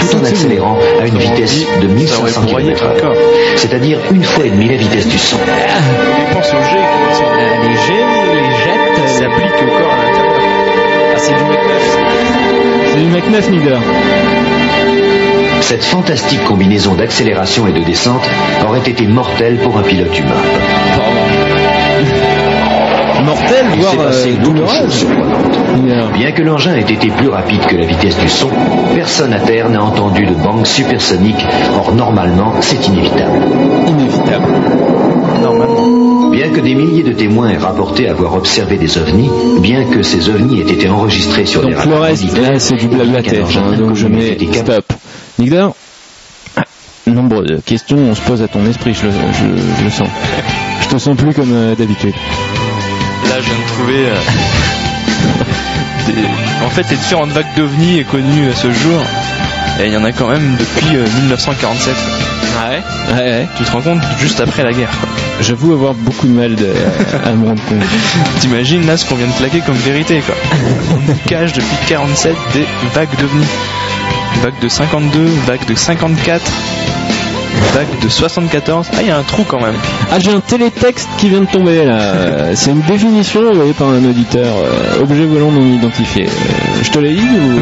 tout 0.00 0.16
en 0.16 0.24
accélérant 0.24 0.76
à 1.00 1.06
une 1.06 1.16
vitesse 1.16 1.64
de 1.80 1.86
1500 1.86 2.42
km 2.46 2.84
h 3.06 3.16
c'est-à-dire 3.56 3.98
une 4.12 4.22
fois 4.24 4.46
et 4.46 4.50
demie 4.50 4.68
la 4.68 4.76
vitesse 4.76 5.06
du 5.08 5.18
son. 5.18 5.36
On 5.38 6.34
pense 6.34 6.52
au 6.52 6.62
G 6.62 6.76
les 7.62 7.74
jets, 7.74 8.06
les 8.34 8.50
jets, 8.64 9.08
s'appliquent 9.08 9.62
au 9.62 9.70
corps 9.70 9.92
à 9.92 10.04
l'intérieur. 10.04 10.40
Ah, 11.14 11.18
c'est 11.18 11.34
du 11.34 11.44
Mach 11.44 11.58
9. 11.58 11.98
C'est 12.92 12.98
du 13.00 13.08
Mach 13.08 13.28
9, 13.30 13.50
Niger. 13.50 13.80
Cette 15.60 15.84
fantastique 15.84 16.44
combinaison 16.44 16.94
d'accélération 16.94 17.66
et 17.66 17.72
de 17.72 17.80
descente 17.80 18.28
aurait 18.66 18.88
été 18.88 19.06
mortelle 19.06 19.56
pour 19.56 19.76
un 19.78 19.82
pilote 19.82 20.16
humain. 20.18 20.42
Mortel, 23.26 23.66
Il 23.74 23.80
voire 23.80 23.96
passé 23.96 24.30
euh. 24.30 26.08
Bien 26.14 26.32
que 26.32 26.42
l'engin 26.42 26.74
ait 26.76 26.80
été 26.80 27.08
plus 27.08 27.28
rapide 27.28 27.60
que 27.66 27.76
la 27.76 27.84
vitesse 27.86 28.16
du 28.18 28.28
son, 28.28 28.48
personne 28.94 29.32
à 29.32 29.40
terre 29.40 29.68
n'a 29.68 29.82
entendu 29.82 30.24
de 30.26 30.34
bang 30.34 30.64
supersonique. 30.64 31.44
Or, 31.76 31.92
normalement, 31.94 32.52
c'est 32.60 32.86
inévitable. 32.88 33.38
Inévitable. 33.86 34.46
Normalement. 35.42 36.30
Bien 36.30 36.48
que 36.50 36.60
des 36.60 36.74
milliers 36.74 37.02
de 37.02 37.12
témoins 37.12 37.50
aient 37.50 37.56
rapporté 37.58 38.08
avoir 38.08 38.34
observé 38.36 38.76
des 38.78 38.96
ovnis, 38.98 39.30
bien 39.60 39.84
que 39.84 40.02
ces 40.02 40.28
ovnis 40.28 40.60
aient 40.60 40.72
été 40.72 40.88
enregistrés 40.88 41.46
sur 41.46 41.62
des 41.62 41.70
Donc 41.72 41.78
radars 41.80 41.94
le 41.98 42.00
reste, 42.04 42.22
militaires, 42.24 42.52
là, 42.52 42.58
c'est 42.58 42.74
du 42.76 42.84
et 42.84 42.88
bien 42.88 42.98
blabla 42.98 43.22
qu'un 43.22 43.30
tête. 43.30 43.44
engin 43.44 43.62
hein, 43.72 43.76
donc 43.78 43.94
je 43.94 44.06
mets 44.08 44.36
stop. 44.52 44.84
Ah, 46.56 46.62
nombre 47.06 47.42
de 47.42 47.56
questions 47.64 47.96
on 47.98 48.14
se 48.14 48.20
pose 48.22 48.42
à 48.42 48.48
ton 48.48 48.64
esprit, 48.66 48.94
je, 48.94 49.06
le- 49.06 49.12
je- 49.12 49.78
je 49.80 49.84
le 49.84 49.90
sens. 49.90 50.08
Je 50.82 50.88
te 50.88 50.98
sens 50.98 51.16
plus 51.16 51.32
comme 51.32 51.52
euh, 51.52 51.74
d'habitude. 51.74 52.14
Là, 53.24 53.36
je 53.40 53.44
viens 53.50 53.58
de 53.58 53.68
trouver. 53.74 54.06
euh, 54.06 54.16
des- 56.06 56.64
En 56.64 56.70
fait, 56.70 56.88
les 56.90 56.96
différentes 56.96 57.30
vagues 57.30 57.46
d'OVNI 57.56 58.04
connues 58.04 58.50
à 58.50 58.54
ce 58.54 58.70
jour, 58.70 59.00
et 59.80 59.86
il 59.86 59.92
y 59.92 59.96
en 59.96 60.04
a 60.04 60.12
quand 60.12 60.28
même 60.28 60.56
depuis 60.58 60.96
euh, 60.96 61.04
1947. 61.22 61.94
Ouais? 62.58 62.82
Ouais, 63.14 63.20
ouais. 63.20 63.46
Tu 63.58 63.64
te 63.64 63.70
rends 63.72 63.80
compte? 63.82 64.02
Juste 64.20 64.40
après 64.40 64.62
la 64.64 64.72
guerre. 64.72 64.88
J'avoue 65.40 65.72
avoir 65.72 65.92
beaucoup 65.94 66.26
de 66.26 66.32
mal 66.32 66.54
de- 66.54 66.72
à 67.24 67.32
me 67.32 67.48
rendre 67.48 67.62
compte. 67.68 67.82
T'imagines 68.40 68.86
là 68.86 68.96
ce 68.96 69.04
qu'on 69.04 69.16
vient 69.16 69.26
de 69.26 69.32
plaquer 69.32 69.60
comme 69.60 69.76
vérité 69.76 70.20
quoi. 70.24 70.34
On 70.92 71.10
nous 71.12 71.18
cache 71.26 71.52
depuis 71.52 71.76
47 71.88 72.34
des 72.54 72.66
vagues 72.94 73.14
d'OVNI. 73.18 73.46
Vague 74.42 74.58
de 74.60 74.68
52, 74.68 75.24
vague 75.46 75.64
de 75.66 75.74
54. 75.74 76.40
De 78.02 78.08
74. 78.08 78.86
Ah, 78.92 78.96
il 79.02 79.08
y 79.08 79.10
a 79.10 79.18
un 79.18 79.22
trou 79.22 79.44
quand 79.46 79.60
même. 79.60 79.74
Ah, 80.10 80.18
j'ai 80.18 80.30
un 80.30 80.40
télétexte 80.40 81.08
qui 81.18 81.28
vient 81.28 81.42
de 81.42 81.46
tomber 81.46 81.84
là. 81.84 82.54
C'est 82.54 82.70
une 82.70 82.80
définition 82.80 83.40
envoyée 83.50 83.74
par 83.74 83.88
un 83.88 84.02
auditeur. 84.02 84.46
euh, 84.46 85.02
objet 85.02 85.26
volant 85.26 85.50
non 85.50 85.66
identifié. 85.66 86.24
Euh, 86.24 86.82
je 86.82 86.90
te 86.90 86.98
l'ai 86.98 87.12
dit 87.14 87.20
ou? 87.20 87.60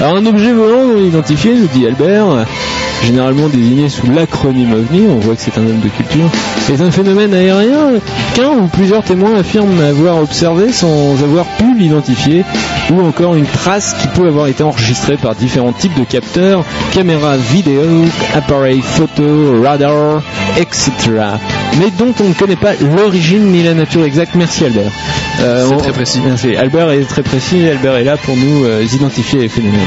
Alors 0.00 0.16
un 0.16 0.26
objet 0.26 0.52
volant 0.52 0.86
non 0.86 0.98
identifié, 1.04 1.54
nous 1.54 1.66
dit 1.66 1.86
Albert, 1.86 2.30
euh, 2.30 2.44
généralement 3.04 3.48
désigné 3.48 3.88
sous 3.88 4.10
l'acronyme 4.10 4.72
OVNI, 4.72 5.06
on 5.08 5.18
voit 5.18 5.34
que 5.34 5.42
c'est 5.42 5.58
un 5.58 5.62
homme 5.66 5.80
de 5.80 5.88
culture, 5.88 6.30
est 6.72 6.80
un 6.80 6.90
phénomène 6.90 7.32
aérien 7.32 7.92
qu'un 8.34 8.50
ou 8.50 8.66
plusieurs 8.66 9.02
témoins 9.02 9.36
affirment 9.38 9.80
avoir 9.80 10.20
observé 10.20 10.72
sans 10.72 11.12
avoir 11.22 11.44
pu 11.58 11.76
l'identifier, 11.78 12.44
ou 12.92 13.00
encore 13.00 13.34
une 13.34 13.46
trace 13.46 13.94
qui 14.00 14.08
peut 14.08 14.26
avoir 14.26 14.46
été 14.48 14.62
enregistrée 14.62 15.16
par 15.16 15.34
différents 15.34 15.72
types 15.72 15.96
de 15.98 16.04
capteurs, 16.04 16.64
caméras 16.92 17.36
vidéo, 17.36 17.82
appareils 18.34 18.80
photo, 18.82 19.05
radar, 19.62 20.22
etc. 20.58 20.90
Mais 21.78 21.90
dont 21.98 22.14
on 22.20 22.28
ne 22.28 22.34
connaît 22.34 22.56
pas 22.56 22.72
l'origine 22.96 23.52
ni 23.52 23.62
la 23.62 23.74
nature 23.74 24.04
exacte. 24.04 24.34
Merci 24.34 24.64
Albert. 24.64 24.90
Euh, 25.40 25.66
C'est 25.68 25.76
très 25.76 25.92
précis. 25.92 26.20
Merci. 26.24 26.56
Albert 26.56 26.90
est 26.90 27.04
très 27.04 27.22
précis. 27.22 27.68
Albert 27.68 27.96
est 27.96 28.04
là 28.04 28.16
pour 28.16 28.36
nous 28.36 28.64
euh, 28.64 28.82
identifier 28.90 29.40
les 29.40 29.48
phénomènes. 29.48 29.80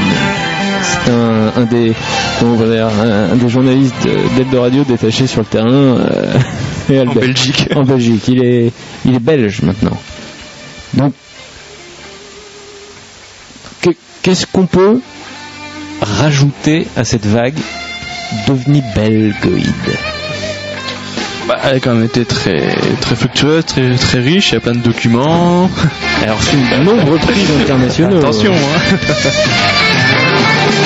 C'est 0.82 1.10
un, 1.12 1.52
un 1.62 1.64
des 1.66 1.92
dire, 1.92 2.86
un, 3.02 3.32
un 3.32 3.36
des 3.36 3.48
journalistes 3.48 3.94
de- 4.04 4.36
d'Eldo 4.38 4.62
Radio 4.62 4.84
détachés 4.84 5.26
sur 5.26 5.40
le 5.40 5.46
terrain. 5.46 5.68
euh, 5.68 6.32
En. 6.90 7.12
Belgique. 7.14 7.68
En 7.74 7.82
Belgique. 7.82 8.26
Il 8.28 8.42
est 8.42 8.72
il 9.04 9.14
est 9.14 9.20
belge 9.20 9.60
maintenant. 9.62 9.96
Donc 10.94 11.12
que- 13.82 13.90
qu'est-ce 14.22 14.46
qu'on 14.46 14.66
peut 14.66 15.00
rajouter 16.00 16.86
à 16.96 17.04
cette 17.04 17.26
vague 17.26 17.54
d'ovnis 18.46 18.82
belgoïdes 18.94 19.98
Bah, 21.48 21.56
elle 21.64 21.76
a 21.76 21.80
quand 21.80 21.94
même 21.94 22.04
été 22.04 22.24
très, 22.24 22.62
très 23.00 23.16
fructueuse, 23.16 23.64
très, 23.64 23.94
très 23.96 24.20
riche, 24.20 24.50
il 24.50 24.54
y 24.54 24.58
a 24.58 24.60
plein 24.60 24.72
de 24.72 24.78
documents. 24.78 25.68
Elle 26.22 26.28
a 26.30 26.34
reçu 26.34 26.56
de 26.56 26.76
nombreux 26.84 27.18
prix 27.18 27.44
internationaux. 27.62 28.18
Attention, 28.18 28.52
hein. 28.52 28.96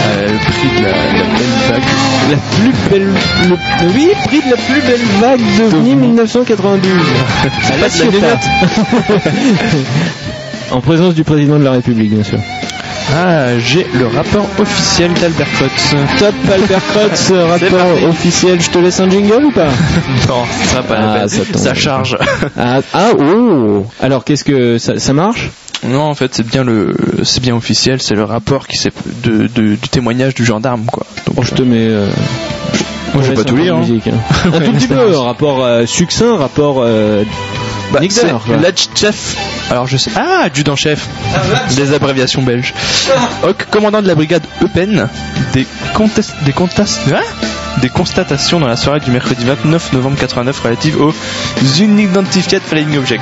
Euh, 0.07 0.29
le 0.29 0.39
prix 0.39 0.69
de 0.79 0.83
la, 0.83 0.91
la 0.91 1.25
belle 1.25 1.55
vague. 1.69 1.83
La 2.31 2.37
plus 2.37 2.73
belle, 2.91 3.09
le, 3.49 3.57
oui, 3.95 4.09
prix 4.25 4.41
de 4.41 4.51
la 4.51 4.57
plus 4.57 4.81
belle 4.81 5.05
vague 5.21 5.41
d'OVNI 5.59 5.95
1992. 5.97 6.91
C'est 7.43 7.51
pas 7.69 7.77
de 7.77 7.83
la 7.83 7.91
Ciotat. 7.91 8.41
En 10.71 10.81
présence 10.81 11.15
du 11.15 11.25
président 11.25 11.59
de 11.59 11.65
la 11.65 11.73
République, 11.73 12.11
bien 12.11 12.23
sûr. 12.25 12.39
Ah, 13.13 13.59
j'ai 13.59 13.87
le 13.95 14.07
rapport 14.07 14.47
officiel 14.59 15.13
d'Albert 15.15 15.47
Klotz. 15.59 15.95
Top 16.19 16.35
Albert 16.53 16.81
Krotz, 16.89 17.31
rapport 17.33 18.09
officiel. 18.09 18.61
Je 18.61 18.71
te 18.71 18.79
laisse 18.79 18.99
un 19.01 19.11
jingle 19.11 19.45
ou 19.45 19.51
pas 19.51 19.67
Non, 20.29 20.43
sera 20.71 20.83
pas 20.83 20.97
Ah, 20.99 21.07
la 21.19 21.19
peine. 21.21 21.29
ça. 21.29 21.59
Ça 21.59 21.75
charge. 21.75 22.17
ah, 22.59 22.81
ah, 22.95 23.11
oh 23.19 23.85
Alors, 24.01 24.25
qu'est-ce 24.25 24.45
que 24.45 24.79
ça, 24.79 24.99
ça 24.99 25.13
marche? 25.13 25.51
Non, 25.87 26.01
en 26.03 26.15
fait, 26.15 26.35
c'est 26.35 26.47
bien 26.47 26.65
le, 26.65 26.95
c'est 27.25 27.43
bien 27.43 27.55
officiel, 27.55 28.01
c'est 28.01 28.15
le 28.15 28.25
rapport 28.25 28.67
qui 28.67 28.79
s'est 28.79 28.93
de, 29.23 29.49
de- 29.49 29.75
du 29.75 29.89
témoignage 29.91 30.35
du 30.35 30.45
gendarme, 30.45 30.87
quoi. 30.91 31.05
Donc, 31.27 31.37
Bon, 31.37 31.43
je 31.43 31.53
te 31.53 31.63
mets. 31.63 31.77
euh, 31.89 32.09
Moi, 33.13 33.23
je 33.23 33.29
vais 33.29 33.35
pas 33.35 33.45
tout 33.45 33.57
lire, 33.57 33.75
hein. 33.77 33.81
musique, 33.81 34.07
hein. 34.09 34.17
un 34.47 34.61
tout 34.61 34.73
petit 34.73 34.87
peu, 34.89 35.15
rapport 35.19 35.63
euh, 35.63 35.85
succinct, 35.85 36.37
rapport 36.39 36.77
euh, 36.81 37.23
Bah, 37.93 38.01
Nick 38.01 38.13
c'est 38.13 38.27
l'adjudant-chef. 38.27 39.37
Alors 39.71 39.87
je 39.87 39.97
sais. 39.97 40.11
Ah, 40.17 40.43
adjudant-chef. 40.45 41.07
Des 41.77 41.93
abréviations 41.93 42.43
belges. 42.43 42.75
Hoc, 43.43 43.67
commandant 43.71 44.03
de 44.03 44.09
la 44.09 44.15
brigade 44.15 44.43
Eupen. 44.63 45.09
Des 45.53 45.67
contest... 45.95 46.35
des 46.45 46.53
contas... 46.53 47.01
Hein 47.13 47.21
des 47.81 47.89
constatations 47.89 48.61
dans 48.61 48.67
la 48.69 48.77
soirée 48.77 49.01
du 49.01 49.11
mercredi 49.11 49.45
29 49.45 49.93
novembre 49.93 50.17
89 50.19 50.61
relatives 50.61 51.01
aux 51.01 51.13
Unidentified 51.81 52.63
Flying 52.63 52.97
Objects. 52.97 53.21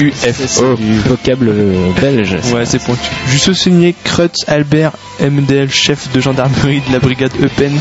UFO. 0.00 0.74
du 0.76 0.98
vocable 1.00 1.48
euh, 1.48 1.90
belge. 2.00 2.36
Ouais, 2.54 2.64
c'est 2.64 2.78
pointu. 2.82 3.00
Juste 3.28 3.52
signé 3.54 3.94
Krutz 4.04 4.44
Albert 4.48 4.92
MDL, 5.20 5.70
chef 5.70 6.10
de 6.12 6.20
gendarmerie 6.20 6.82
de 6.86 6.92
la 6.92 6.98
brigade 6.98 7.30
Eupen, 7.42 7.72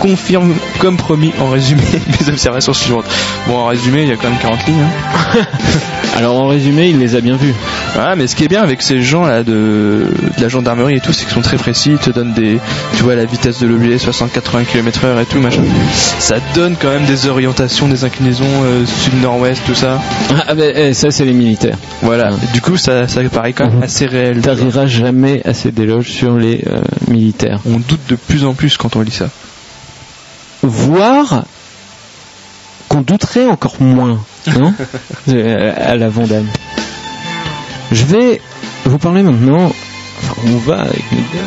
confirme 0.00 0.54
comme 0.80 0.96
promis 0.96 1.32
en 1.40 1.48
résumé 1.50 1.82
les 2.20 2.28
observations 2.28 2.72
suivantes. 2.72 3.04
Bon, 3.46 3.56
en 3.58 3.66
résumé, 3.66 4.02
il 4.02 4.08
y 4.08 4.12
a 4.12 4.16
quand 4.16 4.28
même 4.28 4.38
40 4.40 4.66
lignes. 4.66 4.76
hein. 4.82 5.46
Alors 6.16 6.36
en 6.38 6.48
résumé, 6.48 6.88
il 6.90 6.98
les 6.98 7.16
a 7.16 7.20
bien 7.20 7.36
vus. 7.36 7.54
Ouais, 7.96 8.16
mais 8.16 8.26
ce 8.26 8.36
qui 8.36 8.44
est 8.44 8.48
bien 8.48 8.62
avec 8.62 8.82
ces 8.82 9.00
gens 9.00 9.24
là 9.24 9.42
de, 9.42 9.52
de 10.36 10.42
la 10.42 10.48
gendarmerie 10.48 10.96
et 10.96 11.00
tout, 11.00 11.12
c'est 11.12 11.24
qu'ils 11.24 11.32
sont 11.34 11.40
très 11.40 11.56
précis, 11.56 11.92
ils 11.92 11.98
te 11.98 12.10
donnent 12.10 12.34
des, 12.34 12.58
tu 12.96 13.02
vois, 13.02 13.14
la 13.14 13.24
vitesse 13.24 13.60
de 13.60 13.66
l'objet, 13.66 13.96
60-80 13.96 14.64
km 14.66 15.04
heure 15.06 15.20
et 15.20 15.24
tout, 15.24 15.38
machin. 15.40 15.62
Ça 16.18 16.36
donne 16.54 16.76
quand 16.80 16.90
même 16.90 17.04
des 17.06 17.28
orientations, 17.28 17.88
des 17.88 18.04
inclinaisons 18.04 18.44
euh, 18.64 18.84
sud-nord-ouest, 18.84 19.62
tout 19.66 19.74
ça. 19.74 20.00
Ah 20.48 20.54
ben 20.54 20.72
eh, 20.74 20.92
ça 20.94 21.10
c'est 21.10 21.24
les 21.24 21.32
militaires. 21.32 21.51
Voilà. 22.02 22.30
Et 22.30 22.52
du 22.52 22.60
coup, 22.60 22.76
ça, 22.76 23.06
ça 23.08 23.22
paraît 23.28 23.52
quand 23.52 23.68
même 23.68 23.82
assez 23.82 24.06
réel. 24.06 24.40
T'arriveras 24.40 24.86
jamais 24.86 25.42
assez 25.44 25.70
d'éloges 25.72 26.10
sur 26.10 26.36
les 26.36 26.64
euh, 26.66 26.80
militaires. 27.08 27.60
On 27.66 27.78
doute 27.78 28.00
de 28.08 28.16
plus 28.16 28.44
en 28.44 28.54
plus 28.54 28.76
quand 28.76 28.96
on 28.96 29.00
lit 29.02 29.10
ça. 29.10 29.28
Voire 30.62 31.44
qu'on 32.88 33.00
douterait 33.00 33.46
encore 33.46 33.76
moins, 33.80 34.20
non 34.58 34.74
Euh, 35.28 35.72
À 35.76 35.96
la 35.96 36.08
Vandame. 36.08 36.46
Je 37.90 38.04
vais 38.04 38.40
vous 38.84 38.98
parler 38.98 39.22
maintenant, 39.22 39.66
enfin 40.18 40.34
on 40.46 40.56
va 40.56 40.80
avec 40.80 41.04
les 41.12 41.18
gars, 41.18 41.46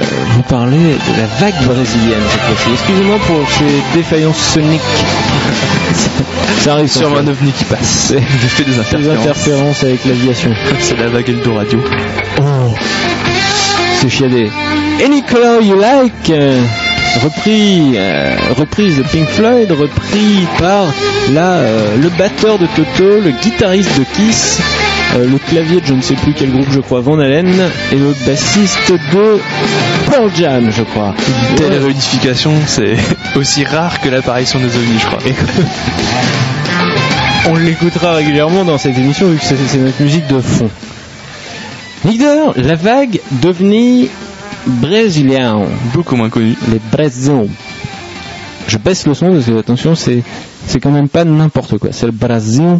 vous 0.00 0.42
parler 0.42 0.78
de 0.78 1.16
la 1.20 1.26
vague 1.40 1.64
brésilienne 1.64 2.22
cette 2.30 2.40
fois-ci. 2.40 2.70
Excusez-moi 2.72 3.16
pour 3.26 3.48
ces 3.50 3.96
défaillances 3.96 4.38
soniques. 4.38 4.80
ça 6.64 6.72
arrive 6.74 6.88
Sur 6.90 7.16
un 7.16 7.26
ovni 7.26 7.52
qui 7.52 7.64
passe. 7.64 8.12
J'ai 8.42 8.48
fait 8.48 8.64
des 8.64 8.72
Des 8.72 9.10
interférences. 9.10 9.82
avec 9.82 10.04
l'aviation. 10.04 10.50
C'est 10.80 10.98
la 10.98 11.08
vague 11.08 11.28
Eldo 11.28 11.54
Radio. 11.54 11.80
Oh, 12.40 12.74
c'est 14.00 14.10
chiadé. 14.10 14.50
Any 15.02 15.22
color 15.22 15.62
you 15.62 15.76
like, 15.76 16.28
euh, 16.30 16.60
repris, 17.22 17.94
euh, 17.96 18.36
reprise 18.58 18.98
de 18.98 19.02
Pink 19.02 19.26
Floyd, 19.28 19.70
repris 19.72 20.46
par 20.58 20.92
euh, 21.30 21.96
le 22.02 22.08
batteur 22.10 22.58
de 22.58 22.66
Toto, 22.66 23.20
le 23.24 23.30
guitariste 23.42 23.98
de 23.98 24.04
Kiss, 24.14 24.58
euh, 25.16 25.26
le 25.30 25.38
clavier 25.38 25.80
de 25.80 25.86
je 25.86 25.94
ne 25.94 26.02
sais 26.02 26.14
plus 26.14 26.32
quel 26.34 26.50
groupe, 26.50 26.66
je 26.70 26.80
crois 26.80 27.00
Van 27.00 27.18
Halen, 27.18 27.48
et 27.92 27.96
le 27.96 28.14
bassiste 28.26 28.92
de 28.92 29.38
Pearl 30.10 30.30
Jam, 30.36 30.70
je 30.76 30.82
crois. 30.82 31.14
Telle 31.56 31.72
Ouais. 31.72 31.78
réunification, 31.78 32.52
c'est 32.66 32.96
aussi 33.36 33.64
rare 33.64 34.00
que 34.00 34.08
l'apparition 34.08 34.58
des 34.58 34.66
ovnis, 34.76 34.98
je 35.00 35.06
crois. 35.06 35.18
On 37.46 37.56
l'écoutera 37.56 38.14
régulièrement 38.14 38.64
dans 38.64 38.78
cette 38.78 38.96
émission 38.96 39.28
vu 39.28 39.36
que 39.38 39.44
c'est 39.44 39.76
notre 39.78 40.02
musique 40.02 40.26
de 40.28 40.40
fond. 40.40 40.70
Leader, 42.06 42.54
la 42.56 42.74
vague 42.74 43.20
d'OVNI 43.32 44.08
brésilien. 44.66 45.58
Beaucoup 45.92 46.16
moins 46.16 46.30
connu. 46.30 46.56
Les 46.72 46.80
Brésils. 46.90 47.48
Je 48.66 48.78
baisse 48.78 49.06
le 49.06 49.12
son 49.14 49.30
parce 49.32 49.44
que 49.44 49.58
attention, 49.58 49.94
c'est 49.94 50.22
c'est 50.66 50.80
quand 50.80 50.90
même 50.90 51.08
pas 51.10 51.24
n'importe 51.24 51.76
quoi. 51.76 51.90
C'est 51.92 52.06
le 52.06 52.12
Brésil, 52.12 52.78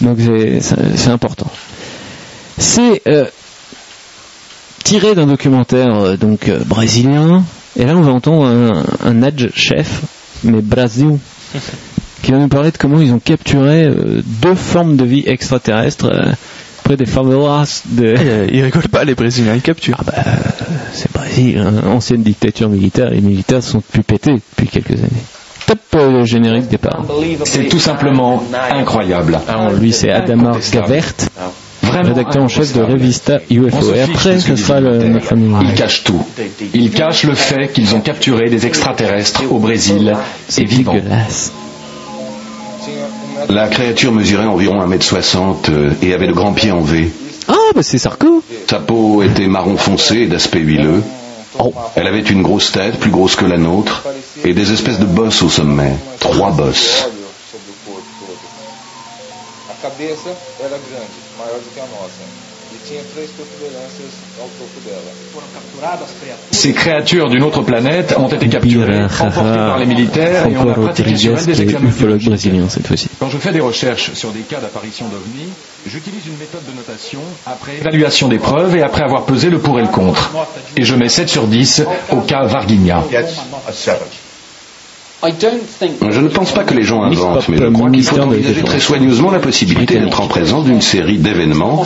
donc 0.00 0.18
c'est 0.60 1.10
important. 1.10 1.50
C'est 2.58 3.02
euh, 3.08 3.24
tiré 4.84 5.14
d'un 5.14 5.26
documentaire 5.26 5.94
euh, 5.94 6.16
donc 6.16 6.48
euh, 6.48 6.60
brésilien. 6.64 7.44
Et 7.78 7.84
là, 7.84 7.94
on 7.96 8.00
va 8.00 8.12
entendre 8.12 8.46
un, 8.46 8.84
un 9.04 9.22
adj 9.22 9.50
chef, 9.54 10.02
mais 10.44 10.62
Brasil, 10.62 11.18
qui 12.22 12.32
va 12.32 12.38
nous 12.38 12.48
parler 12.48 12.70
de 12.70 12.78
comment 12.78 13.00
ils 13.00 13.12
ont 13.12 13.18
capturé 13.18 13.90
deux 14.42 14.54
formes 14.54 14.96
de 14.96 15.04
vie 15.04 15.24
extraterrestres 15.26 16.06
près 16.86 16.96
des 16.96 17.06
favelas 17.06 17.82
de. 17.86 18.14
Euh, 18.16 18.46
Ils 18.52 18.62
rigolent 18.62 18.88
pas, 18.88 19.02
les 19.04 19.14
Brésiliens, 19.16 19.54
ils 19.56 19.60
capturent. 19.62 19.96
Ah 19.98 20.04
bah, 20.06 20.24
c'est 20.92 21.10
Brésil, 21.12 21.58
hein, 21.58 21.82
ancienne 21.88 22.22
dictature 22.22 22.68
militaire, 22.68 23.12
et 23.12 23.16
les 23.16 23.20
militaires 23.20 23.62
sont 23.62 23.80
plus 23.80 24.04
pétés 24.04 24.34
depuis 24.34 24.68
quelques 24.68 24.92
années. 24.92 25.24
Top 25.66 25.78
le 25.94 26.24
générique 26.24 26.68
départ. 26.68 27.04
C'est 27.44 27.68
tout 27.68 27.78
simplement 27.78 28.42
incroyable. 28.70 29.40
Alors 29.48 29.72
lui 29.72 29.92
c'est 29.92 30.10
Adamar 30.10 30.56
Gavert, 30.72 31.12
rédacteur 31.82 32.42
en 32.42 32.48
chef 32.48 32.72
de 32.74 32.82
Revista 32.82 33.38
UFO. 33.50 33.94
Et 33.94 34.02
après 34.02 34.38
ce 34.40 34.56
sera 34.56 34.80
le, 34.80 35.08
notre 35.08 35.32
ami. 35.32 35.54
Ils 35.62 35.74
cachent 35.74 36.04
tout. 36.04 36.22
Ils 36.74 36.90
cachent 36.90 37.24
le 37.24 37.34
fait 37.34 37.72
qu'ils 37.72 37.94
ont 37.94 38.00
capturé 38.00 38.50
des 38.50 38.66
extraterrestres 38.66 39.42
au 39.50 39.58
Brésil 39.58 40.14
et 40.58 40.64
vivants. 40.64 40.94
Dégueulasse. 40.94 41.52
La 43.48 43.68
créature 43.68 44.12
mesurait 44.12 44.46
environ 44.46 44.84
1m60 44.86 45.70
euh, 45.70 45.90
et 46.02 46.14
avait 46.14 46.26
de 46.26 46.32
grands 46.32 46.52
pieds 46.52 46.72
en 46.72 46.80
V. 46.80 47.10
Ah 47.48 47.54
bah 47.74 47.82
c'est 47.82 47.98
Sarko. 47.98 48.42
Sa 48.68 48.80
peau 48.80 49.22
était 49.22 49.46
marron 49.46 49.76
foncé 49.76 50.22
et 50.22 50.26
d'aspect 50.26 50.58
huileux. 50.60 51.02
Elle 51.94 52.06
avait 52.06 52.20
une 52.20 52.42
grosse 52.42 52.72
tête, 52.72 52.98
plus 52.98 53.10
grosse 53.10 53.36
que 53.36 53.44
la 53.44 53.58
nôtre, 53.58 54.04
et 54.44 54.54
des 54.54 54.72
espèces 54.72 54.98
de 54.98 55.06
bosses 55.06 55.42
au 55.42 55.48
sommet. 55.48 55.96
Trois 56.20 56.52
bosses. 56.52 57.06
E 62.76 62.96
Ces 66.50 66.72
créatures 66.72 67.28
d'une 67.28 67.42
autre 67.42 67.62
planète 67.62 68.14
ont 68.18 68.28
été 68.28 68.48
capturées, 68.48 69.04
emportées 69.04 69.40
par 69.40 69.78
les 69.78 69.86
militaires 69.86 70.46
et 70.48 70.56
on 70.56 70.68
a 70.68 70.74
pratiqué 70.74 71.16
sur 71.16 71.38
elles 71.38 71.46
des 71.46 71.62
examens 71.62 71.90
brésilien 72.26 72.68
cette 72.68 72.86
fois-ci. 72.86 73.08
Quand 73.18 73.30
je 73.30 73.38
fais 73.38 73.52
des 73.52 73.60
recherches 73.60 74.12
sur 74.14 74.30
des 74.30 74.40
cas 74.40 74.60
d'apparition 74.60 75.06
d'ovnis, 75.08 75.48
j'utilise 75.86 76.26
une 76.26 76.36
méthode 76.38 76.64
de 76.70 76.76
notation 76.76 77.20
après 77.46 77.76
évaluation 77.78 78.28
des 78.28 78.38
preuves 78.38 78.76
et 78.76 78.82
après 78.82 79.02
avoir 79.02 79.24
pesé 79.24 79.50
le 79.50 79.58
pour 79.58 79.78
et 79.78 79.82
le 79.82 79.88
contre. 79.88 80.30
Et 80.76 80.84
je 80.84 80.94
mets 80.94 81.08
7 81.08 81.28
sur 81.28 81.46
10 81.46 81.82
au 82.12 82.20
cas 82.20 82.44
Varginha. 82.44 83.04
Je 86.10 86.20
ne 86.20 86.28
pense 86.28 86.52
pas 86.52 86.64
que 86.64 86.74
les 86.74 86.82
gens 86.82 87.02
inventent, 87.02 87.48
mais 87.48 87.56
je 87.58 87.64
crois 87.70 87.90
qu'il 87.90 88.02
faut 88.04 88.20
envisager 88.20 88.62
très 88.62 88.80
soigneusement 88.80 89.30
la 89.30 89.38
possibilité 89.40 89.98
d'être 89.98 90.20
en 90.20 90.28
présence 90.28 90.64
d'une 90.64 90.80
série 90.80 91.18
d'événements 91.18 91.84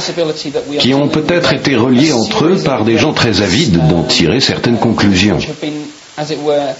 qui 0.79 0.94
ont 0.94 1.09
peut-être 1.09 1.53
été 1.53 1.76
reliés 1.76 2.12
entre 2.12 2.44
eux 2.46 2.57
par 2.64 2.85
des 2.85 2.98
gens 2.98 3.12
très 3.12 3.40
avides 3.42 3.79
d'en 3.88 4.03
tirer 4.05 4.40
certaines 4.40 4.79
conclusions. 4.79 5.38
have 5.38 5.61
been, 5.61 5.87
as 6.16 6.31
it 6.31 6.38
were, 6.42 6.74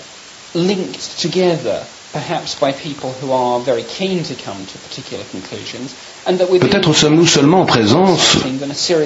linked 0.55 1.01
together, 1.21 1.81
perhaps 2.13 2.55
by 2.61 2.73
people 2.73 3.11
who 3.23 3.33
are 3.33 3.61
very 3.61 3.83
keen 3.85 4.23
to 4.23 4.35
come 4.35 4.65
to 4.67 4.79
particular 4.89 5.25
conclusions, 5.31 5.95
Peut-être 6.27 6.93
sommes-nous 6.93 7.27
seulement 7.27 7.63
en 7.63 7.67
présence 7.67 8.37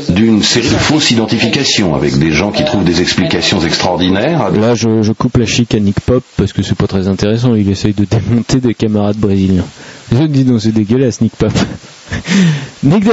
d'une 0.09 0.43
série 0.43 0.69
de 0.69 0.75
fausses 0.75 1.11
identifications 1.11 1.95
avec 1.95 2.19
des 2.19 2.33
gens 2.33 2.51
qui 2.51 2.65
trouvent 2.65 2.85
des 2.85 3.01
explications 3.01 3.61
extraordinaires. 3.61 4.51
Là, 4.51 4.75
je, 4.75 5.03
je 5.03 5.13
coupe 5.13 5.37
la 5.37 5.47
chic 5.47 5.75
à 5.75 5.81
Nick 5.81 6.01
Pop 6.01 6.25
parce 6.37 6.53
que 6.53 6.63
c'est 6.63 6.75
pas 6.77 6.87
très 6.87 7.09
intéressant. 7.09 7.55
Il 7.55 7.71
essaye 7.71 7.95
de 7.95 8.05
démonter 8.05 8.61
des 8.61 8.75
camarades 8.75 9.17
brésiliens. 9.17 9.65
Je 10.13 10.25
dis 10.25 10.45
non, 10.45 10.59
c'est 10.59 10.73
dégueulasse, 10.73 11.21
Nick 11.21 11.37
Pop. 11.37 11.53
Nick, 12.83 13.05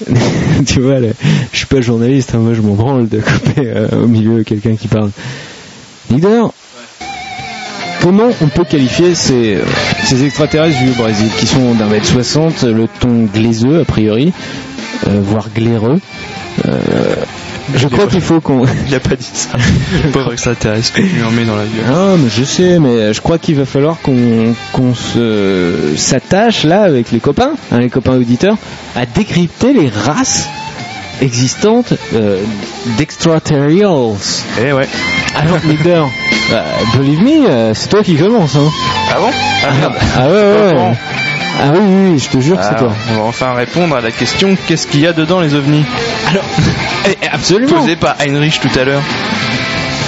tu 0.66 0.80
vois, 0.80 1.00
là, 1.00 1.08
je 1.52 1.56
suis 1.56 1.66
pas 1.66 1.80
journaliste, 1.80 2.34
hein, 2.34 2.38
moi 2.38 2.54
je 2.54 2.62
m'en 2.62 2.74
branle 2.74 3.08
de 3.08 3.20
couper 3.20 3.66
euh, 3.66 4.04
au 4.04 4.06
milieu 4.06 4.42
quelqu'un 4.44 4.76
qui 4.76 4.88
parle. 4.88 5.10
Nick 6.10 6.20
d'ailleurs, 6.20 6.52
comment 8.00 8.30
on 8.40 8.46
peut 8.46 8.64
qualifier 8.64 9.14
ces, 9.14 9.56
euh, 9.56 9.64
ces 10.04 10.24
extraterrestres 10.24 10.78
du 10.78 10.90
Brésil 10.90 11.28
qui 11.38 11.46
sont 11.46 11.74
d'un 11.74 11.86
mètre 11.86 12.06
soixante, 12.06 12.62
le 12.62 12.88
ton 13.00 13.24
glaiseux 13.32 13.80
a 13.80 13.84
priori, 13.84 14.32
euh, 15.06 15.20
voire 15.22 15.48
glaireux 15.54 16.00
euh, 16.66 17.14
je 17.76 17.86
crois 17.86 18.08
qu'il 18.08 18.20
faut 18.20 18.40
qu'on. 18.40 18.64
Il 18.88 18.94
a 18.96 19.00
pas 19.00 19.14
dit 19.14 19.30
ça. 19.32 19.50
Pauvre 20.12 20.32
extraterrestre, 20.32 20.92
qu'on 20.94 21.02
lui 21.02 21.22
en 21.22 21.30
met 21.30 21.44
dans 21.44 21.54
la 21.54 21.62
gueule. 21.62 21.84
Ah, 21.88 22.16
mais 22.18 22.28
je 22.28 22.42
sais, 22.42 22.80
mais 22.80 23.14
je 23.14 23.20
crois 23.20 23.38
qu'il 23.38 23.54
va 23.54 23.64
falloir 23.64 24.00
qu'on 24.02 24.54
qu'on 24.72 24.94
se 24.94 25.94
s'attache 25.96 26.64
là 26.64 26.82
avec 26.82 27.12
les 27.12 27.20
copains, 27.20 27.52
hein, 27.70 27.78
les 27.78 27.88
copains 27.88 28.16
auditeurs, 28.16 28.56
à 28.96 29.06
décrypter 29.06 29.72
les 29.72 29.88
races 29.88 30.48
existantes 31.20 31.94
euh. 32.14 32.42
Eh 34.60 34.72
ouais. 34.72 34.88
Alors, 35.36 35.58
leader, 35.64 36.08
bah, 36.50 36.64
believe 36.96 37.22
me, 37.22 37.48
euh, 37.48 37.74
c'est 37.74 37.88
toi 37.88 38.02
qui 38.02 38.16
commence, 38.16 38.56
hein. 38.56 38.70
Ah 39.10 39.18
bon? 39.18 39.30
Ah 39.64 39.72
merde. 39.72 39.94
Ah 40.16 40.26
ouais, 40.26 40.32
ouais, 40.32 40.74
ouais. 40.74 40.96
Ah 41.62 41.72
oui, 41.74 41.78
oui, 41.82 42.10
oui, 42.12 42.18
je 42.18 42.28
te 42.30 42.40
jure 42.40 42.56
que 42.56 42.62
c'est 42.62 42.68
Alors, 42.70 42.92
toi. 42.92 42.92
on 43.12 43.16
va 43.16 43.22
enfin 43.24 43.52
répondre 43.52 43.94
à 43.94 44.00
la 44.00 44.10
question 44.10 44.56
qu'est-ce 44.66 44.86
qu'il 44.86 45.00
y 45.00 45.06
a 45.06 45.12
dedans 45.12 45.40
les 45.40 45.54
ovnis? 45.54 45.84
Alors, 46.30 46.44
absolument. 47.32 47.80
Posée 47.80 47.96
par 47.96 48.16
Heinrich 48.20 48.60
tout 48.60 48.78
à 48.78 48.84
l'heure. 48.84 49.02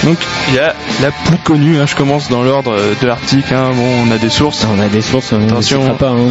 Donc 0.03 0.17
il 0.49 0.55
y 0.55 0.59
a 0.59 0.75
la 1.01 1.11
plus 1.11 1.37
connue, 1.37 1.79
hein, 1.79 1.85
je 1.87 1.95
commence 1.95 2.29
dans 2.29 2.43
l'ordre 2.43 2.73
euh, 2.73 2.93
de 3.01 3.07
l'article, 3.07 3.53
hein, 3.53 3.71
bon 3.73 4.07
on 4.07 4.11
a 4.11 4.17
des 4.17 4.29
sources. 4.29 4.65
On 4.69 4.79
a 4.81 4.89
des 4.89 5.01
sources, 5.01 5.31
on 5.31 5.41
Attention. 5.41 5.83
les 5.85 5.97
pas, 5.97 6.09
hein, 6.09 6.29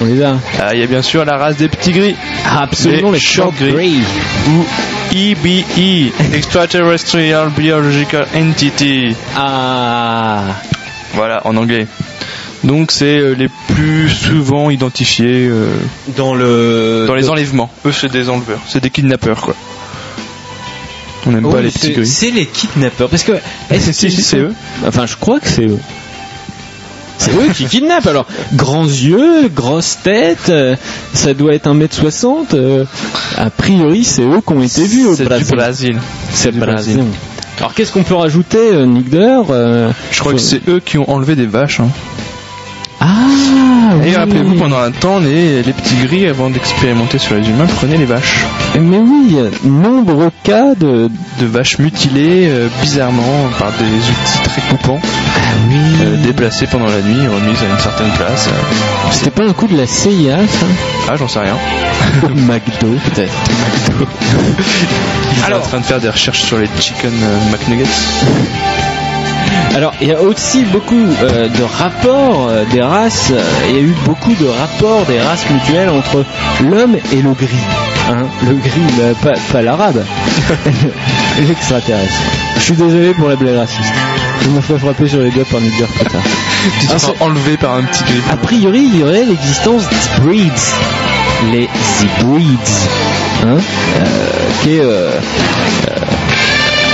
on 0.00 0.04
les 0.06 0.22
a. 0.22 0.36
Ah, 0.60 0.74
Il 0.74 0.80
y 0.80 0.82
a 0.82 0.86
bien 0.86 1.02
sûr 1.02 1.24
la 1.24 1.36
race 1.36 1.56
des 1.56 1.68
petits 1.68 1.92
gris. 1.92 2.16
Absolument, 2.50 3.12
les 3.12 3.20
short 3.20 3.54
grey. 3.56 3.90
Ou 4.48 4.64
EBE, 5.14 6.12
Extraterrestrial 6.34 7.50
Biological 7.50 8.26
Entity. 8.34 9.14
Ah. 9.36 10.42
Voilà, 11.14 11.46
en 11.46 11.56
anglais. 11.56 11.86
Donc 12.64 12.92
c'est 12.92 13.18
euh, 13.18 13.34
les 13.34 13.48
plus 13.68 14.08
souvent 14.08 14.70
identifiés 14.70 15.48
euh, 15.48 15.66
dans 16.16 16.34
le 16.34 17.04
dans 17.06 17.14
les 17.14 17.28
enlèvements. 17.28 17.70
Eux 17.86 17.92
c'est 17.92 18.10
des 18.10 18.28
enleveurs, 18.28 18.60
c'est 18.68 18.80
des 18.80 18.90
kidnappeurs 18.90 19.40
quoi. 19.40 19.54
On 21.26 21.30
n'aime 21.30 21.46
Oui, 21.46 21.52
pas 21.52 21.60
les 21.62 21.70
c'est- 21.70 21.90
petits. 21.90 22.06
C'est 22.06 22.30
les 22.30 22.46
kidnappeurs. 22.46 23.08
Parce 23.08 23.22
que. 23.22 23.32
est-ce 23.70 23.92
Si, 23.92 24.10
c'est 24.10 24.38
eux. 24.38 24.52
Enfin, 24.86 25.06
je 25.06 25.16
crois 25.16 25.38
que 25.40 25.48
c'est 25.48 25.66
eux. 25.66 25.78
C'est 27.18 27.30
eux 27.32 27.52
qui 27.54 27.66
kidnappent 27.66 28.06
alors. 28.08 28.26
Grands 28.54 28.84
yeux, 28.84 29.48
grosse 29.48 29.98
tête, 30.02 30.48
euh, 30.48 30.74
ça 31.14 31.34
doit 31.34 31.54
être 31.54 31.68
1m60. 31.68 32.54
euh, 32.54 32.84
a 33.38 33.48
priori, 33.50 34.02
c'est 34.02 34.22
eux 34.22 34.40
qui 34.44 34.52
ont 34.52 34.62
été 34.62 34.82
vus 34.84 35.06
au 35.06 35.14
Brésil. 35.16 35.98
C'est 36.32 36.50
le 36.50 36.58
Brésil. 36.58 37.04
Alors, 37.58 37.74
qu'est-ce 37.74 37.92
qu'on 37.92 38.02
peut 38.02 38.14
rajouter, 38.16 38.58
euh, 38.58 38.86
Nick 38.86 39.08
Deur 39.08 39.44
Je 40.10 40.18
crois 40.18 40.32
que 40.32 40.38
c'est 40.40 40.68
eux 40.68 40.80
qui 40.84 40.98
ont 40.98 41.08
enlevé 41.08 41.36
des 41.36 41.46
vaches. 41.46 41.78
hein. 41.78 41.88
Ah 43.92 44.04
Et 44.04 44.08
oui. 44.10 44.16
rappelez-vous, 44.16 44.54
pendant 44.54 44.78
un 44.80 44.90
temps, 44.90 45.18
les, 45.18 45.62
les 45.62 45.72
petits 45.72 45.96
gris, 46.04 46.26
avant 46.26 46.50
d'expérimenter 46.50 47.18
sur 47.18 47.34
les 47.36 47.48
humains, 47.48 47.66
prenaient 47.66 47.98
les 47.98 48.04
vaches. 48.06 48.44
Mais 48.80 48.96
oui, 48.98 49.26
il 49.28 49.34
y 49.36 49.40
a 49.40 49.44
nombreux 49.64 50.30
cas 50.44 50.74
de. 50.74 51.10
De 51.40 51.46
vaches 51.46 51.78
mutilées, 51.78 52.46
euh, 52.48 52.68
bizarrement, 52.82 53.48
par 53.58 53.72
des 53.72 53.84
outils 53.84 54.42
très 54.44 54.62
coupants, 54.70 55.00
euh, 55.02 56.16
déplacées 56.24 56.66
pendant 56.66 56.84
la 56.86 57.00
nuit, 57.00 57.26
remises 57.26 57.58
à 57.62 57.72
une 57.72 57.78
certaine 57.80 58.10
place. 58.12 58.48
euh. 58.48 59.10
C'était 59.10 59.30
pas 59.30 59.44
un 59.44 59.52
coup 59.52 59.66
de 59.66 59.76
la 59.76 59.86
CIA, 59.86 60.36
ça? 60.46 60.66
Ah, 61.10 61.16
j'en 61.16 61.26
sais 61.26 61.40
rien. 61.40 61.56
McDo, 62.36 62.94
peut-être. 63.14 63.32
McDo. 63.50 64.06
Ils 65.32 65.42
sont 65.46 65.52
en 65.54 65.60
train 65.60 65.78
de 65.80 65.84
faire 65.84 66.00
des 66.00 66.10
recherches 66.10 66.42
sur 66.42 66.58
les 66.58 66.68
chicken 66.78 67.10
euh, 67.10 67.50
McNuggets. 67.50 67.86
Alors, 69.74 69.94
il 70.02 70.08
y 70.08 70.12
a 70.12 70.20
aussi 70.20 70.64
beaucoup 70.64 70.94
euh, 71.22 71.48
de 71.48 71.62
rapports 71.62 72.48
euh, 72.50 72.64
des 72.70 72.82
races. 72.82 73.30
euh, 73.32 73.42
Il 73.70 73.74
y 73.76 73.78
a 73.78 73.82
eu 73.82 73.94
beaucoup 74.04 74.34
de 74.34 74.46
rapports 74.46 75.04
des 75.06 75.18
races 75.20 75.48
mutuelles 75.50 75.88
entre 75.88 76.24
l'homme 76.62 76.96
et 77.12 77.22
le 77.22 77.32
gris. 77.32 77.48
Hein, 78.10 78.26
le 78.46 78.54
gris, 78.56 78.98
là, 78.98 79.14
pas, 79.22 79.32
pas 79.50 79.62
l'arabe. 79.62 80.04
L'extraterrestre. 81.48 82.12
Je 82.56 82.60
suis 82.60 82.74
désolé 82.74 83.14
pour 83.14 83.28
la 83.28 83.36
blague 83.36 83.56
raciste. 83.56 83.92
Je 84.42 84.48
me 84.50 84.60
fais 84.60 84.78
frapper 84.78 85.08
sur 85.08 85.20
les 85.20 85.30
doigts 85.30 85.44
par 85.50 85.60
Nick 85.60 85.72
plus 85.76 86.04
tard. 86.06 86.20
Se 86.82 86.86
Ah, 86.94 86.98
sont 86.98 87.14
c'est- 87.18 87.24
enlevés 87.24 87.56
par 87.56 87.74
un 87.76 87.82
petit 87.84 88.04
gris. 88.04 88.20
A 88.30 88.36
priori, 88.36 88.82
il 88.92 89.00
y 89.00 89.02
aurait 89.02 89.24
l'existence 89.24 89.84
d'hybrids. 89.88 90.72
Les 91.52 91.68
hybrids. 92.02 92.58
Hein, 93.44 93.56
euh, 94.00 94.28
qui 94.62 94.76
est 94.76 94.82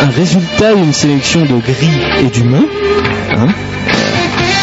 un 0.03 0.11
résultat 0.11 0.75
d'une 0.75 0.93
sélection 0.93 1.41
de 1.43 1.59
gris 1.61 2.01
et 2.21 2.31
d'humains. 2.31 2.67
Hein, 3.37 3.49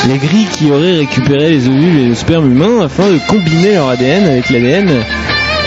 les 0.07 0.17
gris 0.17 0.45
qui 0.51 0.71
auraient 0.71 0.97
récupéré 0.97 1.49
les 1.51 1.67
ovules 1.67 1.99
et 1.99 2.05
le 2.09 2.15
sperme 2.15 2.51
humain 2.51 2.85
afin 2.85 3.09
de 3.09 3.19
combiner 3.27 3.73
leur 3.73 3.89
ADN 3.89 4.25
avec 4.25 4.49
l'ADN 4.49 4.89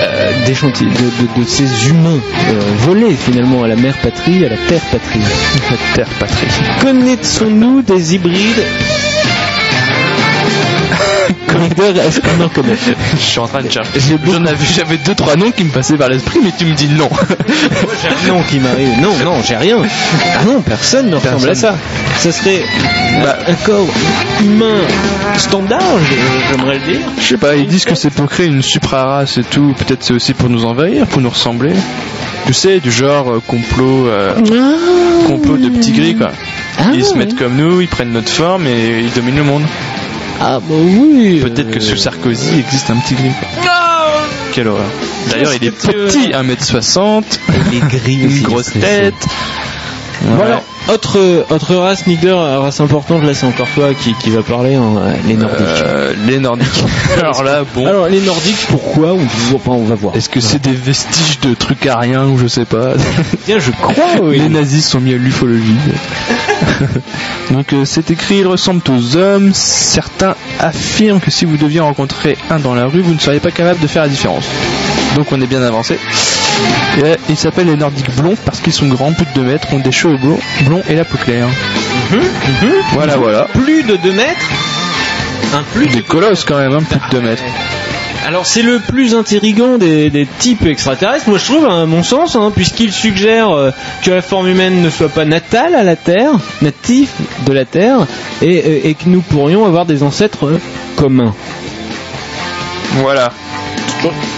euh, 0.00 0.30
d'échantillons- 0.46 0.90
de, 0.92 1.40
de- 1.40 1.44
de 1.44 1.48
ces 1.48 1.88
humains 1.88 2.20
euh, 2.50 2.60
volés 2.86 3.14
finalement 3.16 3.64
à 3.64 3.68
la 3.68 3.76
mère 3.76 3.96
patrie, 3.98 4.44
à 4.44 4.48
la 4.48 4.56
terre 4.68 4.80
patrie. 4.92 5.20
La 5.70 5.76
terre 5.96 6.14
patrie. 6.20 6.46
Connaissons-nous 6.80 7.82
des 7.82 8.14
hybrides? 8.14 8.62
Leader, 11.60 11.96
Est-ce 12.04 12.20
qu'on 12.20 12.42
en 12.44 12.48
connaît 12.48 12.76
Je 13.14 13.20
suis 13.20 13.38
en 13.38 13.46
train 13.46 13.62
de 13.62 13.70
chercher. 13.70 13.90
J'en 14.26 14.44
avais, 14.44 14.56
j'avais 14.74 14.96
deux 14.98 15.14
trois 15.14 15.36
noms 15.36 15.50
qui 15.50 15.64
me 15.64 15.70
passaient 15.70 15.96
par 15.96 16.08
l'esprit, 16.08 16.40
mais 16.42 16.52
tu 16.56 16.64
me 16.64 16.74
dis 16.74 16.88
non. 16.88 17.08
Non, 18.26 18.42
qui 18.48 18.58
m'arrive. 18.58 19.00
Non, 19.00 19.12
non, 19.24 19.42
j'ai 19.42 19.56
rien. 19.56 19.78
Ah 20.38 20.44
non, 20.44 20.60
personne 20.62 21.10
ne 21.10 21.16
ressemble 21.16 21.48
à 21.50 21.54
ça. 21.54 21.74
Ça 22.18 22.32
serait 22.32 22.62
Bah, 23.22 23.36
un 23.46 23.54
corps 23.54 23.86
humain 24.42 24.78
standard, 25.36 25.80
j'aimerais 26.50 26.78
le 26.78 26.92
dire. 26.92 27.00
Je 27.20 27.26
sais 27.26 27.36
pas, 27.36 27.56
ils 27.56 27.66
disent 27.66 27.84
que 27.84 27.94
c'est 27.94 28.10
pour 28.10 28.26
créer 28.28 28.46
une 28.46 28.62
supra-race 28.62 29.38
et 29.38 29.44
tout. 29.44 29.74
Peut-être 29.78 30.02
c'est 30.02 30.14
aussi 30.14 30.34
pour 30.34 30.48
nous 30.48 30.64
envahir, 30.64 31.06
pour 31.06 31.20
nous 31.20 31.30
ressembler. 31.30 31.72
Tu 32.46 32.54
sais, 32.54 32.80
du 32.80 32.90
genre 32.90 33.30
euh, 33.30 33.42
complot, 33.46 34.06
euh, 34.08 34.34
complot 35.26 35.58
de 35.58 35.68
petits 35.68 35.92
gris 35.92 36.16
quoi. 36.16 36.28
ils 36.94 37.04
se 37.04 37.14
mettent 37.14 37.36
comme 37.36 37.56
nous, 37.56 37.80
ils 37.82 37.88
prennent 37.88 38.12
notre 38.12 38.30
forme 38.30 38.66
et 38.66 39.00
ils 39.00 39.12
dominent 39.12 39.36
le 39.36 39.42
monde. 39.44 39.62
Ah 40.40 40.60
bah 40.60 40.74
oui. 40.74 41.40
Peut-être 41.42 41.70
que 41.70 41.80
sous 41.80 41.96
Sarkozy 41.96 42.60
existe 42.60 42.90
un 42.90 42.96
petit 42.96 43.14
gris. 43.14 43.32
Quelle 44.52 44.68
horreur. 44.68 44.86
D'ailleurs, 45.30 45.54
il 45.54 45.64
est 45.64 45.70
petit, 45.70 46.30
1m60, 46.30 47.24
Les 47.70 47.80
gris 47.80 48.22
une 48.22 48.42
grosse 48.42 48.72
tête. 48.72 49.14
Alors, 50.40 50.64
autre, 50.88 51.44
autre 51.50 51.74
race, 51.74 52.06
Nigder, 52.06 52.32
race 52.32 52.80
importante, 52.80 53.22
là 53.22 53.34
c'est 53.34 53.46
encore 53.46 53.68
toi 53.74 53.92
qui, 53.94 54.14
qui 54.14 54.30
va 54.30 54.42
parler, 54.42 54.74
hein, 54.74 54.94
les 55.26 55.36
Nordiques. 55.36 55.60
Euh, 55.60 56.14
les 56.26 56.38
Nordiques. 56.38 56.84
Alors 57.18 57.42
là, 57.42 57.64
bon. 57.74 57.86
Alors 57.86 58.08
les 58.08 58.20
Nordiques, 58.20 58.66
pourquoi 58.68 59.12
on, 59.12 59.20
enfin, 59.54 59.72
on 59.72 59.84
va 59.84 59.94
voir. 59.94 60.16
Est-ce 60.16 60.28
que 60.28 60.40
c'est 60.40 60.62
des 60.62 60.72
vestiges 60.72 61.40
de 61.40 61.54
trucs 61.54 61.86
ariens 61.86 62.26
ou 62.26 62.38
je 62.38 62.46
sais 62.46 62.64
pas 62.64 62.94
Bien, 63.46 63.58
je 63.58 63.70
crois, 63.70 63.94
oui. 64.22 64.38
Les 64.38 64.48
nazis 64.48 64.86
sont 64.86 65.00
mis 65.00 65.14
à 65.14 65.18
l'ufologie. 65.18 65.76
Donc 67.50 67.72
euh, 67.72 67.84
c'est 67.84 68.10
écrit, 68.10 68.38
ils 68.38 68.46
ressemblent 68.46 68.82
aux 68.90 69.16
hommes. 69.16 69.52
Certains 69.54 70.34
affirment 70.58 71.20
que 71.20 71.30
si 71.30 71.44
vous 71.44 71.56
deviez 71.56 71.80
rencontrer 71.80 72.36
un 72.50 72.58
dans 72.58 72.74
la 72.74 72.86
rue, 72.86 73.00
vous 73.00 73.14
ne 73.14 73.20
seriez 73.20 73.40
pas 73.40 73.50
capable 73.50 73.80
de 73.80 73.86
faire 73.86 74.02
la 74.02 74.08
différence. 74.08 74.44
Donc 75.16 75.32
on 75.32 75.40
est 75.40 75.46
bien 75.46 75.62
avancé. 75.62 75.98
Et, 77.04 77.14
ils 77.28 77.36
s'appellent 77.36 77.66
les 77.68 77.76
Nordiques 77.76 78.10
blonds 78.16 78.34
parce 78.44 78.60
qu'ils 78.60 78.72
sont 78.72 78.88
grands, 78.88 79.12
plus 79.12 79.24
de 79.26 79.30
2 79.34 79.42
mètres, 79.42 79.68
ont 79.72 79.78
des 79.78 79.92
cheveux 79.92 80.16
blonds, 80.16 80.38
blonds 80.66 80.82
et 80.88 80.94
la 80.94 81.04
peau 81.04 81.16
claire. 81.18 81.46
Voilà, 82.92 83.16
voilà. 83.16 83.46
Plus 83.52 83.82
de 83.84 83.96
2 83.96 84.12
mètres 84.12 84.46
Un 85.54 85.62
plus 85.74 85.86
Des 85.86 86.02
colosses 86.02 86.44
quand 86.44 86.58
même, 86.58 86.72
hein, 86.72 86.82
plus 86.88 86.98
de 86.98 87.20
2 87.20 87.26
mètres. 87.28 87.42
Alors 88.26 88.44
c'est 88.46 88.62
le 88.62 88.78
plus 88.80 89.14
intrigant 89.14 89.78
des, 89.78 90.10
des 90.10 90.26
types 90.26 90.66
extraterrestres, 90.66 91.28
moi 91.28 91.38
je 91.38 91.44
trouve, 91.44 91.66
à 91.66 91.86
mon 91.86 92.02
sens, 92.02 92.36
hein, 92.36 92.52
puisqu'il 92.54 92.92
suggère 92.92 93.50
euh, 93.52 93.70
que 94.02 94.10
la 94.10 94.20
forme 94.20 94.48
humaine 94.48 94.82
ne 94.82 94.90
soit 94.90 95.08
pas 95.08 95.24
natale 95.24 95.74
à 95.74 95.82
la 95.84 95.96
Terre, 95.96 96.32
natif 96.60 97.10
de 97.46 97.52
la 97.52 97.64
Terre, 97.64 98.06
et, 98.42 98.46
euh, 98.58 98.80
et- 98.84 98.90
et 98.90 98.94
que 98.94 99.08
nous 99.08 99.20
pourrions 99.22 99.64
avoir 99.64 99.86
des 99.86 100.02
ancêtres 100.02 100.46
euh, 100.46 100.58
communs. 100.96 101.32
Voilà. 102.96 103.30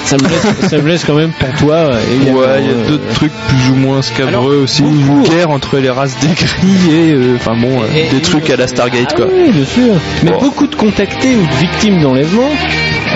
Ça 0.05 0.17
me 0.17 0.23
laisse, 0.29 0.69
ça 0.71 0.79
me 0.79 0.89
laisse 0.89 1.05
quand 1.05 1.15
même 1.15 1.31
pour 1.31 1.49
toi. 1.59 1.75
euh, 1.75 2.01
évidemment, 2.15 2.39
Ouais, 2.41 2.47
il 2.61 2.67
y 2.67 2.69
a 2.69 2.73
euh, 2.73 2.89
d'autres 2.89 3.15
trucs 3.15 3.33
plus 3.49 3.71
ou 3.71 3.75
moins 3.77 4.03
scabreux 4.03 4.57
aussi. 4.65 4.83
Une 4.83 5.23
guerre 5.23 5.51
entre 5.51 5.79
les 5.79 5.91
races 5.91 6.17
des 6.21 6.29
gris 6.35 6.91
et, 6.95 7.13
euh, 7.13 7.37
enfin 7.37 7.55
bon, 7.57 7.81
euh, 7.83 7.87
Et- 7.95 8.15
des 8.15 8.21
trucs 8.23 8.51
à 8.51 8.57
la 8.57 8.67
Stargate 8.67 9.09
Ah 9.13 9.17
quoi. 9.17 9.27
oui, 9.33 9.51
bien 9.53 9.65
sûr. 9.65 9.95
Mais 10.25 10.33
beaucoup 10.41 10.67
de 10.67 10.75
contactés 10.75 11.37
ou 11.37 11.47
de 11.47 11.55
victimes 11.61 12.01
d'enlèvement 12.03 12.49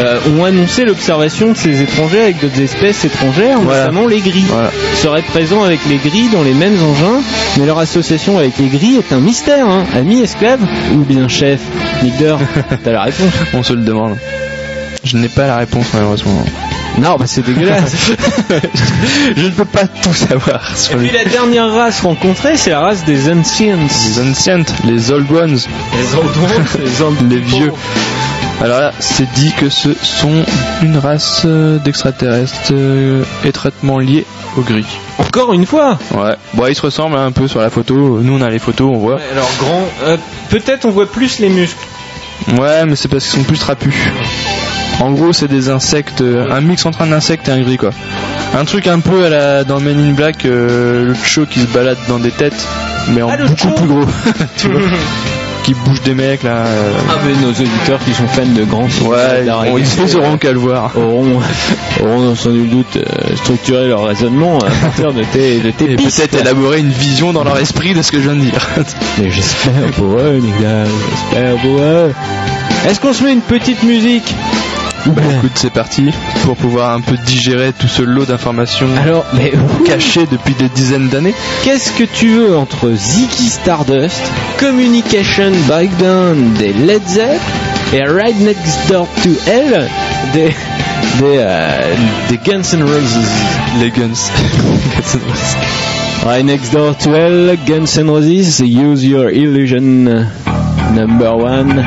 euh, 0.01 0.19
ont 0.39 0.45
annoncé 0.45 0.85
l'observation 0.85 1.53
de 1.53 1.57
ces 1.57 1.81
étrangers 1.83 2.21
avec 2.23 2.41
d'autres 2.41 2.61
espèces 2.61 3.05
étrangères, 3.05 3.59
Voilà. 3.61 3.87
notamment 3.87 4.07
les 4.07 4.21
gris. 4.21 4.45
Ils 4.93 4.97
seraient 4.99 5.23
présents 5.23 5.63
avec 5.65 5.81
les 5.89 5.97
gris 5.97 6.29
dans 6.33 6.43
les 6.43 6.55
mêmes 6.55 6.77
engins, 6.83 7.23
mais 7.59 7.67
leur 7.67 7.79
association 7.79 8.39
avec 8.39 8.53
les 8.59 8.69
gris 8.69 8.97
est 8.97 9.13
un 9.13 9.21
mystère. 9.21 9.67
Hein. 9.67 9.85
Amis, 9.97 10.21
esclaves 10.21 10.61
ou 10.95 10.99
bien 10.99 11.27
chef? 11.29 11.61
Nick 12.03 12.15
t'as 12.85 12.93
la 12.93 13.03
réponse 13.03 13.33
On 13.55 13.63
se 13.63 13.73
le 13.73 13.83
demande. 13.83 14.17
Je 15.05 15.17
n'ai 15.17 15.29
pas 15.29 15.47
la 15.47 15.57
réponse 15.57 15.87
malheureusement. 15.93 16.45
Non, 16.99 17.17
bah 17.19 17.25
c'est 17.27 17.45
dégueulasse. 17.45 17.93
Je 19.37 19.43
ne 19.47 19.51
peux 19.51 19.65
pas 19.65 19.87
tout 19.87 20.15
savoir 20.15 20.77
sur 20.77 20.93
Et 20.95 20.99
lui. 21.01 21.09
puis 21.09 21.17
la 21.17 21.25
dernière 21.25 21.73
race 21.73 22.01
rencontrée, 22.03 22.57
c'est 22.57 22.71
la 22.71 22.81
race 22.81 23.05
des 23.05 23.29
Ancients. 23.31 23.77
Les 24.07 24.21
ancients, 24.31 24.63
les 24.85 25.11
old 25.11 25.31
ones, 25.31 25.59
Les 25.97 26.15
old 26.15 26.37
ones, 26.37 26.65
les 26.85 27.03
old 27.03 27.31
les 27.31 27.39
vieux. 27.41 27.73
Alors 28.63 28.79
là, 28.81 28.93
c'est 29.01 29.29
dit 29.33 29.53
que 29.59 29.69
ce 29.69 29.89
sont 30.01 30.45
une 30.83 30.97
race 30.99 31.43
euh, 31.45 31.79
d'extraterrestres 31.79 32.71
euh, 32.73 33.25
étroitement 33.45 33.99
liés 33.99 34.25
aux 34.57 34.61
gris. 34.63 34.87
Encore 35.19 35.53
une 35.53 35.67
fois 35.67 35.99
Ouais. 36.13 36.37
Bon, 36.55 36.67
ils 36.69 36.77
se 36.77 36.83
ressemblent 36.83 37.17
un 37.17 37.33
peu 37.33 37.49
sur 37.49 37.61
la 37.61 37.71
photo. 37.71 38.21
Nous, 38.23 38.33
on 38.33 38.41
a 38.41 38.49
les 38.51 38.61
photos, 38.61 38.93
on 38.95 38.99
voit. 38.99 39.17
Ouais, 39.17 39.23
alors 39.33 39.51
grand, 39.59 39.89
euh, 40.05 40.17
peut-être 40.51 40.85
on 40.85 40.91
voit 40.91 41.11
plus 41.11 41.41
les 41.41 41.49
muscles. 41.49 41.85
Ouais, 42.57 42.87
mais 42.87 42.95
c'est 42.95 43.09
parce 43.09 43.25
qu'ils 43.27 43.41
sont 43.41 43.45
plus 43.45 43.59
trapus. 43.59 43.95
En 45.01 45.11
gros, 45.13 45.33
c'est 45.33 45.49
des 45.49 45.69
insectes, 45.71 46.21
euh, 46.21 46.47
un 46.51 46.61
mix 46.61 46.87
entre 46.87 47.03
un 47.03 47.13
insecte 47.13 47.49
et 47.49 47.53
un 47.53 47.61
gris, 47.61 47.77
quoi. 47.77 47.91
Un 48.57 48.65
truc 48.65 48.87
un 48.87 49.01
peu 49.01 49.25
à 49.25 49.29
la, 49.29 49.65
dans 49.65 49.81
Men 49.81 49.99
in 49.99 50.13
Black, 50.13 50.45
euh, 50.45 51.09
le 51.09 51.15
Cho 51.25 51.45
qui 51.47 51.61
se 51.61 51.67
balade 51.67 51.99
dans 52.09 52.19
des 52.19 52.31
têtes, 52.31 52.65
mais 53.09 53.21
en 53.23 53.29
Ah, 53.31 53.37
beaucoup 53.37 53.75
plus 53.75 53.87
gros. 53.89 54.05
tu 54.57 54.69
vois 54.69 54.81
Qui 55.65 55.75
bouge 55.75 56.01
des 56.03 56.15
mecs, 56.15 56.45
là. 56.45 56.59
euh, 56.67 56.93
Ah 57.11 57.15
mais 57.27 57.33
nos 57.43 57.51
auditeurs 57.51 57.99
qui 58.05 58.15
sont 58.15 58.27
fans 58.29 58.43
de 58.47 58.63
grands 58.65 58.85
Ouais, 59.05 59.43
ils, 59.45 59.51
auront- 59.51 59.79
ils 60.07 60.17
auront 60.17 60.37
qu'à 60.39 60.53
le 60.53 60.59
voir. 60.61 60.93
auront, 60.97 61.41
auront 62.03 62.35
sans 62.37 62.51
nul 62.51 62.71
doute 62.71 62.97
euh, 62.97 63.37
structuré 63.37 63.89
leur 63.89 64.05
raisonnement 64.07 64.59
à 64.59 64.71
partir 64.71 65.13
de 65.13 65.25
tes, 65.25 65.59
de 65.59 65.71
tes 65.73 65.93
Et 65.93 65.97
peut-être 65.97 66.35
élaborer 66.41 66.79
une 66.79 66.91
vision 66.91 67.33
dans 67.33 67.43
leur 67.45 67.59
esprit 67.59 67.95
de 67.95 68.03
ce 68.03 68.13
que 68.13 68.19
je 68.19 68.29
viens 68.31 68.37
de 68.37 68.45
dire. 68.49 68.69
Mais 69.21 69.31
j'espère 69.31 69.73
pour 69.97 70.19
eux, 70.21 70.39
Nicolas, 70.41 70.85
j'espère 71.11 71.57
pour 71.57 71.79
eux. 71.81 72.13
Est-ce 72.89 73.01
qu'on 73.01 73.13
se 73.15 73.25
met 73.25 73.33
une 73.33 73.41
petite 73.41 73.83
musique? 73.83 74.35
Bah 75.07 75.23
écoute, 75.37 75.53
c'est 75.55 75.73
parti 75.73 76.11
pour 76.45 76.57
pouvoir 76.57 76.93
un 76.93 77.01
peu 77.01 77.17
digérer 77.27 77.73
tout 77.79 77.89
ce 77.89 78.03
lot 78.03 78.25
d'informations 78.25 78.87
Alors, 79.03 79.25
mais 79.35 79.53
cachées 79.87 80.27
depuis 80.31 80.55
des 80.55 80.69
dizaines 80.71 81.09
d'années. 81.09 81.35
qu'est-ce 81.63 81.93
que 81.93 82.05
tu 82.05 82.29
veux 82.29 82.57
entre 82.57 82.91
Ziggy 82.95 83.49
Stardust, 83.51 84.23
Communication 84.59 85.53
Breakdown 85.67 86.55
des 86.59 86.73
Led 86.73 87.07
Zepp 87.07 87.41
et 87.93 88.03
Right 88.03 88.39
Next 88.41 88.89
Door 88.89 89.07
to 89.23 89.31
Hell 89.47 89.89
des, 90.33 90.49
des, 90.49 91.37
euh, 91.39 91.95
des 92.31 92.39
Guns 92.39 92.63
N' 92.73 92.83
Roses? 92.83 93.29
Les 93.81 93.91
guns. 93.91 94.31
Right 96.25 96.43
next 96.43 96.73
door 96.73 96.95
to 96.97 97.11
hell, 97.11 97.55
Guns 97.67 97.99
N' 97.99 98.09
Roses, 98.09 98.61
Use 98.61 99.05
Your 99.05 99.29
Illusion, 99.29 100.05
number 100.95 101.37
one. 101.37 101.85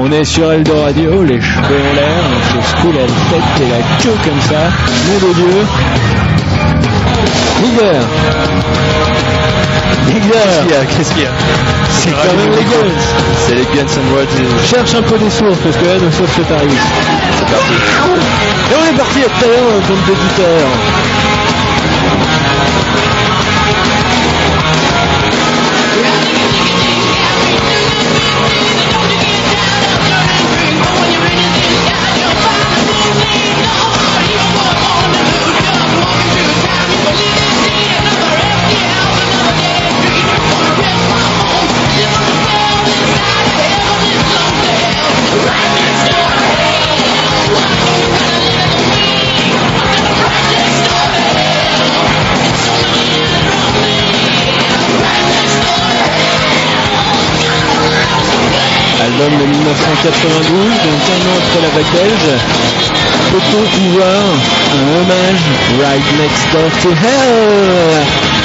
On 0.00 0.12
est 0.12 0.24
sur 0.24 0.52
Eldo 0.52 0.80
Radio, 0.80 1.24
les 1.24 1.40
cheveux 1.40 1.80
en 1.90 1.94
l'air, 1.94 2.22
on 2.30 2.62
se 2.62 2.68
secoue 2.70 2.92
la 2.92 3.02
tête 3.02 3.60
et 3.60 3.68
la 3.68 3.82
queue 4.00 4.16
comme 4.24 4.40
ça. 4.42 4.70
Nom 5.08 5.18
de 5.28 5.34
Dieu. 5.34 5.66
Nigger 7.62 7.98
Nigger 10.06 10.86
Qu'est-ce 10.96 11.12
qu'il 11.14 11.22
y 11.22 11.26
a 11.26 11.30
C'est 11.90 12.10
quand 12.10 12.36
même 12.36 12.52
les 12.52 12.64
Guns 12.64 13.02
C'est 13.46 13.56
les 13.56 13.64
Guns 13.64 13.92
N' 13.96 14.10
Roses. 14.14 14.68
Cherche 14.70 14.94
un 14.94 15.02
peu 15.02 15.18
des 15.18 15.30
sources, 15.30 15.58
parce 15.64 15.76
que 15.76 15.84
là, 15.84 15.98
nos 15.98 16.12
sources 16.12 16.30
c'est 16.36 16.46
Paris. 16.46 16.68
C'est 17.38 17.48
parti. 17.50 17.74
Et 18.70 18.74
on 18.80 18.84
est 18.94 18.96
parti 18.96 19.18
à 19.18 19.24
tout 19.24 19.44
à 19.44 19.48
l'heure, 19.48 19.72
un 19.76 19.80
1992, 60.10 60.68
donc 60.68 61.02
un 61.12 61.22
an 61.28 61.36
après 61.38 61.60
la 61.60 61.70
belge. 61.92 62.30
Peut-on 63.30 63.64
un 64.72 64.84
hommage 64.96 65.44
Right 65.82 66.06
Next 66.18 66.44
Door 66.52 66.70
to 66.82 66.90
Hell 66.90 68.37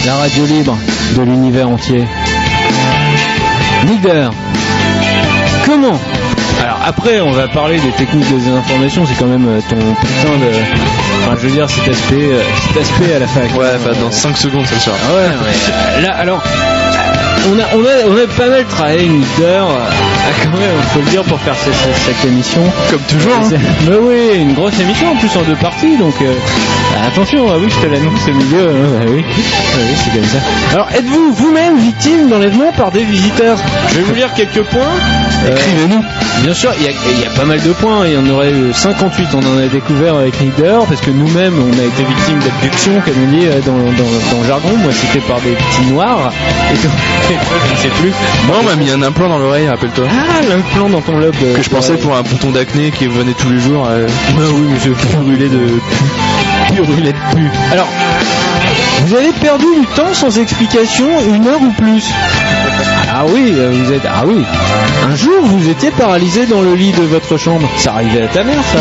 la 0.06 0.15
radio 0.15 0.45
libre 0.47 0.76
de 1.15 1.21
l'univers 1.21 1.69
entier. 1.69 2.04
Leader, 3.86 4.32
comment? 5.63 5.99
Alors 6.63 6.80
après, 6.84 7.21
on 7.21 7.30
va 7.32 7.47
parler 7.49 7.80
des 7.80 7.91
techniques 7.91 8.28
de 8.32 8.38
désinformation, 8.39 9.06
c'est 9.06 9.13
quand 9.19 9.28
même 9.28 9.47
euh, 9.47 9.60
ton 9.69 9.76
putain 9.76 10.38
de... 10.39 10.49
Enfin, 11.21 11.38
je 11.39 11.47
veux 11.47 11.54
dire, 11.54 11.69
cet 11.69 11.88
aspect, 11.88 12.15
euh, 12.15 12.41
cet 12.67 12.82
aspect 12.82 13.13
à 13.13 13.19
la 13.19 13.28
fac. 13.28 13.56
Ouais, 13.56 13.78
bah 13.86 13.91
dans 14.02 14.10
5 14.10 14.36
secondes 14.36 14.65
ça 14.65 14.73
le 14.73 14.82
sera. 14.82 14.95
Ah 15.08 15.13
ouais, 15.13 15.28
mais, 15.43 15.54
euh, 15.71 16.02
là, 16.02 16.15
alors, 16.17 16.41
on 17.49 17.60
a, 17.60 17.63
on 17.75 17.84
a, 17.84 18.08
on 18.10 18.15
a 18.23 18.27
pas 18.38 18.47
mal 18.49 18.65
travaillé 18.65 19.06
une 19.06 19.23
heure, 19.43 19.67
euh, 19.69 20.32
quand 20.43 20.58
même, 20.58 20.82
faut 20.93 20.99
le 20.99 21.10
dire, 21.12 21.23
pour 21.23 21.39
faire 21.41 21.56
cette, 21.56 22.25
émission. 22.25 22.62
Comme 22.89 22.99
toujours. 23.01 23.34
hein. 23.36 23.58
Mais 23.89 23.95
oui, 23.97 24.41
une 24.41 24.53
grosse 24.53 24.79
émission 24.79 25.12
en 25.12 25.15
plus 25.15 25.36
en 25.36 25.41
deux 25.43 25.56
parties, 25.56 25.97
donc 25.97 26.13
euh, 26.21 26.34
attention, 27.08 27.45
ah 27.49 27.56
oui, 27.60 27.67
je 27.69 27.86
te 27.86 27.91
l'annonce 27.91 28.27
au 28.27 28.34
milieu, 28.34 28.69
hein, 28.69 28.89
bah 28.99 29.06
oui, 29.12 29.23
Ah 29.27 29.77
oui 29.79 29.95
c'est 30.03 30.13
comme 30.13 30.27
ça. 30.29 30.38
Alors, 30.73 30.88
êtes-vous 30.95 31.34
vous-même 31.34 31.77
victime 31.79 32.29
d'enlèvement 32.29 32.71
par 32.77 32.91
des 32.91 33.03
visiteurs? 33.03 33.58
Je 33.89 33.95
vais 33.95 34.03
vous 34.03 34.15
lire 34.15 34.34
quelques 34.34 34.63
points. 34.63 34.82
Écrivez-nous. 35.45 36.03
Bien 36.43 36.53
sûr, 36.53 36.71
il 36.79 36.86
y, 36.86 36.88
a, 36.88 36.91
il 37.12 37.19
y 37.21 37.25
a 37.25 37.29
pas 37.29 37.45
mal 37.45 37.62
de 37.62 37.71
points, 37.73 38.08
il 38.08 38.13
y 38.13 38.17
en 38.17 38.27
aurait 38.34 38.51
eu 38.51 38.73
58, 38.73 39.27
on 39.34 39.39
en 39.39 39.58
a 39.60 39.67
découvert 39.67 40.15
avec 40.15 40.39
Leader, 40.39 40.86
parce 40.86 41.01
que 41.01 41.12
nous-mêmes, 41.12 41.53
on 41.60 41.71
a 41.79 41.84
été 41.86 42.03
victimes 42.03 42.39
d'abduction, 42.39 42.93
comme 43.06 43.13
on 43.27 43.32
dit 43.32 43.45
euh, 43.47 43.60
dans, 43.65 43.73
dans, 43.77 44.10
dans 44.32 44.41
le 44.41 44.47
jargon, 44.47 44.69
moi 44.77 44.91
c'était 44.93 45.25
par 45.25 45.39
des 45.41 45.51
petits 45.51 45.91
noirs, 45.91 46.32
et 46.73 47.33
je 47.67 47.72
ne 47.74 47.78
sais 47.78 47.89
plus. 48.02 48.12
Moi 48.48 48.58
on 48.62 48.63
m'a 48.63 48.76
mis 48.76 48.89
un 48.91 49.02
implant 49.02 49.30
dans 49.30 49.38
l'oreille, 49.39 49.67
rappelle-toi. 49.69 50.06
Ah, 50.10 50.41
l'implant 50.48 50.89
dans 50.89 51.02
ton 51.02 51.17
lobe. 51.17 51.36
Que 51.56 51.62
je 51.63 51.69
pensais 51.69 51.93
pour 51.96 52.15
un 52.15 52.22
bouton 52.22 52.52
d'acné 52.52 52.91
qui 52.91 53.08
venait 53.08 53.34
tous 53.34 53.50
les 53.50 53.60
jours. 53.60 53.88
euh, 53.89 54.08
Ah 54.30 54.41
oui, 54.54 54.62
mais 54.69 54.80
je 54.84 54.89
purulais 54.91 55.50
de 55.50 55.58
pu. 55.58 56.76
Purulais 56.76 57.13
de 57.13 57.36
pu. 57.36 57.48
Alors, 57.72 57.88
vous 59.06 59.15
avez 59.15 59.32
perdu 59.34 59.65
du 59.80 59.86
temps 59.96 60.13
sans 60.13 60.38
explication, 60.38 61.08
une 61.34 61.48
heure 61.48 61.62
ou 61.62 61.72
plus. 61.72 62.04
Ah 63.15 63.24
oui, 63.28 63.54
euh, 63.56 63.72
vous 63.74 63.91
êtes. 63.93 64.04
Ah 64.06 64.24
oui. 64.26 64.43
Un 65.12 65.15
jour, 65.15 65.41
vous 65.43 65.69
étiez 65.69 65.91
paralysé 65.91 66.46
dans 66.46 66.62
le 66.62 66.74
lit 66.74 66.91
de 66.91 67.04
votre 67.04 67.38
chambre. 67.38 67.67
Ça 67.78 67.93
arrivait 67.93 68.24
à 68.24 68.28
ta 68.28 68.43
mère, 68.43 68.62
ça. 68.74 68.80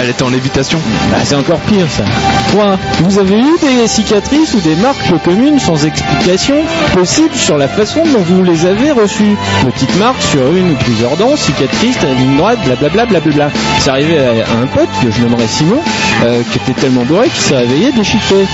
Elle 0.00 0.10
était 0.10 0.22
en 0.22 0.30
lévitation. 0.30 0.78
Bah, 1.10 1.18
c'est 1.24 1.36
encore 1.36 1.60
pire, 1.60 1.86
ça. 1.88 2.04
3. 2.48 2.78
Vous 3.02 3.18
avez 3.18 3.38
eu 3.38 3.58
des 3.60 3.86
cicatrices 3.86 4.54
ou 4.54 4.60
des 4.60 4.74
marques 4.76 5.22
communes 5.24 5.58
sans 5.58 5.84
explication 5.86 6.56
possible 6.92 7.34
sur 7.34 7.56
la 7.56 7.68
façon 7.68 8.02
dont 8.04 8.20
vous 8.20 8.42
les 8.42 8.66
avez 8.66 8.90
reçues. 8.92 9.36
Petite 9.64 9.96
marque 9.96 10.22
sur 10.22 10.52
une 10.52 10.72
ou 10.72 10.74
plusieurs 10.74 11.16
dents, 11.16 11.36
cicatrice, 11.36 11.96
la 12.02 12.12
ligne 12.14 12.36
droite, 12.36 12.58
blablabla, 12.64 13.06
blablabla. 13.06 13.50
C'est 13.78 13.90
arrivé 13.90 14.18
à, 14.18 14.60
un 14.62 14.66
pote 14.66 14.88
que 15.02 15.10
je 15.10 15.20
nommerais 15.20 15.46
Simon, 15.46 15.80
euh, 16.24 16.42
qui 16.50 16.58
était 16.58 16.80
tellement 16.80 17.04
bourré 17.04 17.28
qu'il 17.28 17.42
s'est 17.42 17.56
réveillé 17.56 17.92
déchiqueté. 17.92 18.46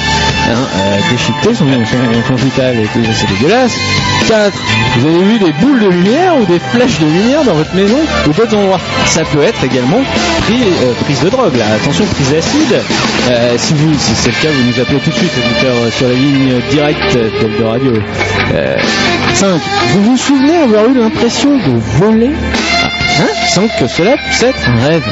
Hein, 0.49 0.55
euh, 0.77 0.99
déchiqueté 1.11 1.55
son, 1.55 1.67
son, 2.29 2.35
vital, 2.35 2.79
et 2.79 2.87
tout 2.93 3.01
c'est 3.13 3.29
dégueulasse. 3.29 3.73
4. 4.29 4.53
Vous 4.99 5.07
avez 5.07 5.23
vu 5.25 5.39
des 5.39 5.53
boules 5.53 5.81
de 5.81 5.89
lumière 5.89 6.37
ou 6.41 6.45
des 6.45 6.59
flèches 6.59 6.99
de 6.99 7.07
lumière 7.07 7.45
dans 7.45 7.55
votre 7.55 7.75
maison 7.75 7.99
ou 8.27 8.33
d'autres 8.33 8.57
endroits. 8.57 8.81
Ça 9.07 9.23
peut 9.25 9.43
être 9.43 9.65
également 9.65 10.01
euh, 10.55 10.93
prise 11.05 11.21
de 11.21 11.29
drogue, 11.29 11.57
là. 11.57 11.67
Attention, 11.75 12.05
prise 12.07 12.31
d'acide. 12.31 12.83
Euh, 13.31 13.55
si 13.59 13.75
vous, 13.75 13.93
si 13.99 14.15
c'est 14.15 14.31
le 14.31 14.43
cas, 14.43 14.49
vous 14.53 14.65
nous 14.65 14.81
appelez 14.81 14.99
tout 14.99 15.11
de 15.11 15.15
suite, 15.15 15.33
auditeur, 15.37 15.75
euh, 15.77 15.91
sur 15.91 16.09
la 16.09 16.15
ligne 16.15 16.61
directe 16.71 17.15
de 17.15 17.65
Radio. 17.65 17.93
Euh, 18.55 18.77
5. 19.35 19.61
Vous 19.93 20.03
vous 20.03 20.17
souvenez 20.17 20.57
avoir 20.57 20.87
eu 20.87 20.95
l'impression 20.99 21.57
de 21.57 21.79
voler? 21.99 22.31
Ah, 22.83 22.89
hein? 23.21 23.29
5. 23.49 23.71
Que 23.79 23.87
cela 23.87 24.17
puisse 24.17 24.43
être 24.43 24.69
un 24.69 24.87
rêve. 24.87 25.05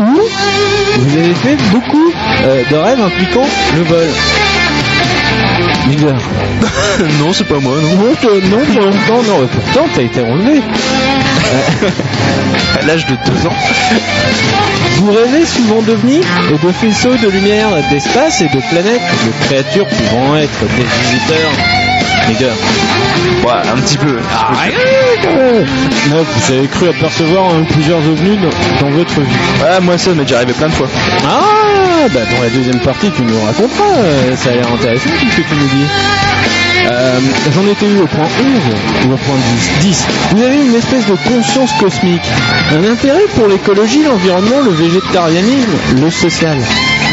Ou 0.00 0.20
vous 0.98 1.18
avez 1.18 1.34
fait 1.34 1.56
beaucoup 1.72 2.12
de 2.70 2.76
rêves 2.76 3.00
impliquant 3.00 3.46
le 3.76 3.82
vol. 3.82 4.06
Leader. 5.88 6.14
non, 7.20 7.32
c'est 7.32 7.44
pas 7.44 7.58
moi, 7.60 7.76
non. 7.80 7.96
Non, 7.96 8.14
te- 8.14 8.46
non, 8.48 8.58
pour 8.72 8.82
l'instant, 8.86 9.22
non. 9.26 9.42
euh, 9.42 9.46
Pourtant, 9.46 9.86
t'as 9.94 10.02
été 10.02 10.20
relevé. 10.20 10.60
À 12.80 12.82
l'âge 12.86 13.06
de 13.06 13.12
2 13.12 13.46
ans. 13.46 13.52
Vous 14.96 15.12
rêvez 15.12 15.44
souvent 15.46 15.82
d'ovnis 15.82 16.20
et 16.50 16.66
de 16.66 16.72
faisceaux 16.72 17.14
de 17.16 17.28
lumière 17.28 17.68
d'espace 17.90 18.40
et 18.40 18.46
de 18.48 18.60
planètes, 18.70 19.00
de 19.26 19.44
créatures 19.46 19.86
pouvant 19.86 20.36
être 20.36 20.60
des 20.76 20.84
visiteurs. 20.84 21.50
Leader. 22.28 22.52
Ouais, 23.44 23.68
un 23.72 23.76
petit 23.80 23.96
peu. 23.98 24.18
Non, 26.10 26.22
vous 26.22 26.52
avez 26.52 26.66
cru 26.68 26.88
apercevoir 26.88 27.44
hein, 27.50 27.64
plusieurs 27.70 27.98
ovnis 27.98 28.38
dans, 28.80 28.88
votre 28.90 29.20
vie. 29.20 29.26
Ouais, 29.62 29.80
moi 29.82 29.98
ça 29.98 30.10
m'est 30.12 30.22
déjà 30.22 30.36
arrivé 30.36 30.52
plein 30.52 30.68
de 30.68 30.72
fois. 30.72 30.88
Ah, 31.26 32.06
bah 32.12 32.20
dans 32.34 32.42
la 32.42 32.50
deuxième 32.50 32.80
partie, 32.80 33.10
tu 33.10 33.22
nous 33.22 33.38
raconteras. 33.44 33.84
euh, 33.98 34.36
Ça 34.36 34.50
a 34.50 34.54
l'air 34.54 34.72
intéressant 34.72 35.10
tout 35.10 35.26
ce 35.30 35.36
que 35.36 35.42
tu 35.48 35.54
nous 35.54 35.66
dis. 35.68 35.86
Euh, 36.86 37.18
J'en 37.54 37.66
étais 37.70 37.86
eu 37.86 37.98
au 38.00 38.06
point 38.06 38.24
11 38.24 39.08
ou 39.08 39.12
au 39.14 39.16
point 39.16 39.36
10. 39.80 39.88
10. 39.88 40.04
Vous 40.32 40.42
avez 40.42 40.56
une 40.66 40.74
espèce 40.74 41.06
de 41.06 41.16
conscience 41.28 41.70
cosmique. 41.80 42.30
Un 42.74 42.84
intérêt 42.90 43.24
pour 43.36 43.48
l'écologie, 43.48 44.02
l'environnement, 44.04 44.60
le 44.64 44.70
végétarianisme, 44.70 45.72
le 46.02 46.10
social. 46.10 46.58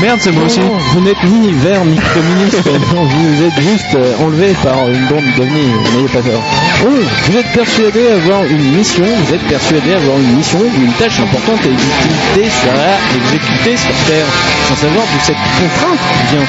Merde, 0.02 0.20
c'est 0.20 0.32
moi 0.32 0.46
aussi. 0.46 0.60
Vous 0.94 1.02
n'êtes 1.02 1.24
ni 1.24 1.52
vert 1.54 1.86
ni 1.86 1.96
communiste. 1.98 2.66
non, 2.96 3.04
vous 3.04 3.44
êtes 3.44 3.62
juste 3.62 3.94
euh, 3.96 4.26
enlevé 4.26 4.54
par 4.64 4.88
une 4.90 5.06
bombe 5.08 5.24
d'OVNI. 5.38 5.68
N'ayez 5.94 6.08
pas 6.08 6.22
peur. 6.22 6.42
11. 6.88 6.92
Vous 7.30 7.38
êtes 7.38 7.52
persuadé 7.54 8.08
avoir 8.10 8.44
une 8.46 8.78
mission. 8.78 9.04
Vous 9.06 9.34
êtes 9.34 9.44
persuadé 9.48 9.94
avoir 9.94 10.18
une 10.18 10.36
mission 10.38 10.60
ou 10.60 10.82
une 10.86 10.94
tâche 10.94 11.20
importante 11.20 11.60
sera 11.62 12.98
exécutée 13.16 13.78
sur 13.78 13.94
Terre. 14.08 14.26
Sans 14.70 14.76
savoir 14.76 15.04
d'où 15.06 15.20
cette 15.24 15.36
contrainte 15.36 16.00
vient. 16.32 16.48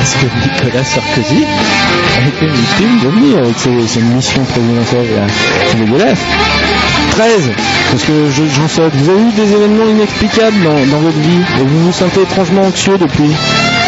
Est-ce 0.00 0.16
que 0.16 0.26
Nicolas 0.26 0.84
Sarkozy 0.84 1.44
a 1.44 2.28
été 2.28 2.46
victime 2.46 2.98
d'OVNI 3.02 3.34
avec 3.38 3.58
ses, 3.58 3.88
ses 3.88 4.00
missions 4.02 4.44
présidentielles 4.44 5.26
C'est 5.70 5.78
dégueulasse. 5.84 6.18
13. 7.10 7.50
Parce 7.90 8.02
que 8.04 8.12
je- 8.30 8.54
j'en 8.56 8.68
saute. 8.68 8.92
Vous 8.94 9.10
avez 9.10 9.20
eu 9.20 9.32
des 9.32 9.52
événements 9.52 9.88
inexplicables 9.88 10.56
dans, 10.64 10.96
dans 10.96 10.98
votre 11.02 11.18
vie 11.18 11.40
et 11.60 11.62
vous 11.64 11.86
vous 11.86 11.92
sentez 11.92 12.22
étrangement 12.22 12.62
anxieux 12.62 12.83
depuis. 12.92 13.30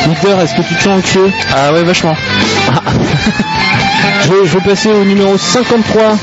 Victor, 0.09 0.41
est-ce 0.41 0.55
que 0.55 0.63
tu 0.63 0.75
te 0.75 0.83
sens 0.83 0.99
anxieux? 0.99 1.31
Ah 1.55 1.73
ouais, 1.73 1.85
vachement. 1.85 2.15
je, 4.25 4.29
vais, 4.29 4.47
je 4.47 4.59
vais 4.59 4.65
passer 4.65 4.91
au 4.91 5.05
numéro 5.05 5.37
53. 5.37 6.17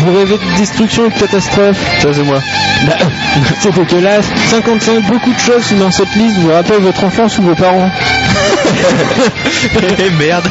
Vous 0.00 0.16
rêvez 0.16 0.38
de 0.38 0.58
destruction 0.58 1.06
et 1.06 1.10
de 1.10 1.18
catastrophe. 1.18 1.78
Ça 2.00 2.08
c'est 2.12 2.22
moi. 2.22 2.38
Bah, 2.86 2.96
c'est 3.60 3.74
dégueulasse. 3.74 4.26
55. 4.50 5.06
Beaucoup 5.06 5.32
de 5.32 5.38
choses 5.38 5.72
dans 5.78 5.90
cette 5.90 6.14
liste 6.14 6.38
vous 6.38 6.52
rappellent 6.52 6.82
votre 6.82 7.04
enfance 7.04 7.38
ou 7.38 7.42
vos 7.42 7.54
parents? 7.54 7.90
Merde. 10.18 10.48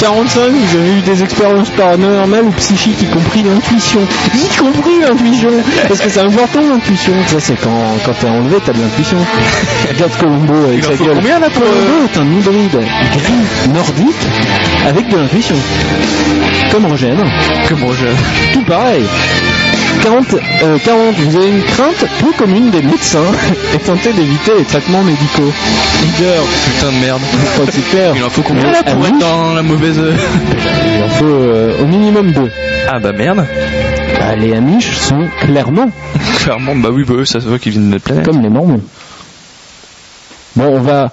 45, 0.00 0.50
vous 0.50 0.76
avez 0.76 0.98
eu 0.98 1.00
des 1.00 1.22
expériences 1.22 1.70
paranormales 1.70 2.44
ou 2.44 2.50
psychiques, 2.52 3.00
y 3.02 3.06
compris 3.06 3.42
l'intuition. 3.42 4.00
Y 4.34 4.56
compris 4.56 5.00
l'intuition 5.00 5.50
Parce 5.88 6.00
que 6.00 6.08
c'est 6.10 6.20
important 6.20 6.60
l'intuition. 6.60 7.12
Ça, 7.26 7.40
c'est 7.40 7.56
quand, 7.56 7.96
quand 8.04 8.12
t'es 8.12 8.28
enlevé, 8.28 8.56
t'as 8.64 8.72
de 8.72 8.80
l'intuition. 8.80 9.18
Regarde 9.88 10.12
Colombo 10.18 10.54
avec 10.68 10.84
sa 10.84 10.94
gueule. 10.94 11.14
combien, 11.16 11.38
là, 11.38 11.48
pour, 11.50 11.62
euh, 11.62 11.66
Colombo 11.66 12.06
est 12.06 12.18
un 12.18 12.32
hybride 12.32 12.80
gris 13.12 13.72
nordique 13.72 14.26
avec 14.86 15.08
de 15.08 15.16
l'intuition. 15.16 15.56
Comme 16.70 16.86
Rogène. 16.86 17.22
Comme 17.68 17.84
Roger. 17.84 18.12
Tout 18.52 18.62
pareil. 18.64 19.04
40, 20.06 20.34
euh, 20.62 20.78
40, 20.84 21.14
vous 21.16 21.36
avez 21.36 21.48
une 21.48 21.62
crainte 21.62 22.04
peu 22.20 22.32
commune 22.38 22.70
des 22.70 22.80
médecins 22.82 23.18
et 23.74 23.78
tentez 23.78 24.12
d'éviter 24.12 24.52
les 24.56 24.64
traitements 24.64 25.02
médicaux. 25.02 25.52
Leader, 26.02 26.42
Putain 26.76 26.92
de 26.92 27.00
merde. 27.04 27.20
c'est 27.72 27.90
clair. 27.90 28.12
Il 28.16 28.22
en 28.22 28.30
faut 28.30 28.42
combien 28.42 28.66
Euh, 28.68 28.72
là 28.72 28.82
pour 28.84 29.04
être 29.04 29.18
dans 29.18 29.54
la 29.54 29.62
mauvaise. 29.62 29.98
Il 30.96 31.02
en 31.02 31.08
faut 31.08 31.24
euh, 31.24 31.82
au 31.82 31.86
minimum 31.86 32.30
deux. 32.30 32.50
Ah 32.88 33.00
bah 33.00 33.10
merde. 33.12 33.44
Bah, 34.20 34.36
les 34.36 34.54
Amish 34.54 34.96
sont 34.96 35.26
clairement 35.40 35.90
Clairement, 36.36 36.76
bah 36.76 36.90
oui, 36.92 37.02
bah 37.04 37.14
eux, 37.18 37.24
ça 37.24 37.40
se 37.40 37.46
voit 37.48 37.58
qu'ils 37.58 37.72
viennent 37.72 37.86
de 37.88 37.92
notre 37.94 38.04
planète. 38.04 38.24
comme 38.26 38.40
les 38.42 38.48
Mormons. 38.48 38.80
Bon, 40.54 40.68
on 40.76 40.80
va, 40.80 41.10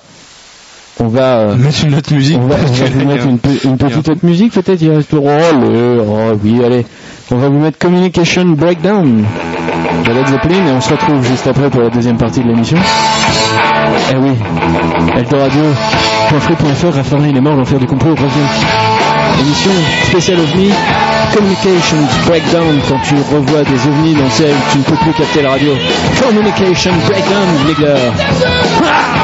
on 0.99 1.07
va, 1.07 1.39
euh, 1.39 1.55
Mettre 1.55 1.83
une 1.85 1.95
autre 1.95 2.13
musique. 2.13 2.37
on 2.39 2.45
va, 2.47 2.55
on 2.63 2.71
va 2.71 2.85
vous 2.85 3.05
mettre 3.07 3.25
une, 3.25 3.39
pe- 3.39 3.65
une 3.65 3.77
petite 3.77 4.07
autre 4.07 4.23
musique 4.25 4.53
peut-être. 4.53 4.81
Il 4.81 4.91
reste 4.91 5.09
oh, 5.13 5.19
le, 5.61 5.99
oh 6.07 6.39
oui, 6.43 6.63
allez, 6.63 6.85
on 7.31 7.37
va 7.37 7.49
vous 7.49 7.59
mettre 7.59 7.77
Communication 7.77 8.45
Breakdown 8.45 9.25
de 10.05 10.11
Led 10.11 10.27
Zeppelin 10.27 10.67
et 10.67 10.71
on 10.71 10.81
se 10.81 10.89
retrouve 10.91 11.23
juste 11.25 11.47
après 11.47 11.69
pour 11.69 11.81
la 11.81 11.89
deuxième 11.89 12.17
partie 12.17 12.41
de 12.41 12.47
l'émission. 12.47 12.77
Eh 14.11 14.15
oui, 14.17 14.31
Eldoradio.free.fr, 15.17 16.95
Raffarin 16.95 17.27
il 17.29 17.37
est 17.37 17.41
mort, 17.41 17.55
l'enfer 17.55 17.79
du 17.79 17.85
complot 17.85 18.11
revient. 18.11 19.39
Émission 19.39 19.71
spéciale 20.09 20.39
OVNI, 20.39 20.71
Communications 21.33 21.97
Breakdown, 22.27 22.79
quand 22.87 22.99
tu 23.03 23.15
revois 23.15 23.63
des 23.63 23.87
ovnis 23.87 24.13
dans 24.13 24.25
le 24.25 24.29
ciel, 24.29 24.53
tu 24.71 24.77
ne 24.79 24.83
peux 24.83 24.95
plus 24.95 25.13
capter 25.13 25.41
la 25.41 25.51
radio. 25.51 25.73
Communication 26.21 26.91
Breakdown, 27.07 27.47
gars. 27.79 27.95
Ah 28.85 29.22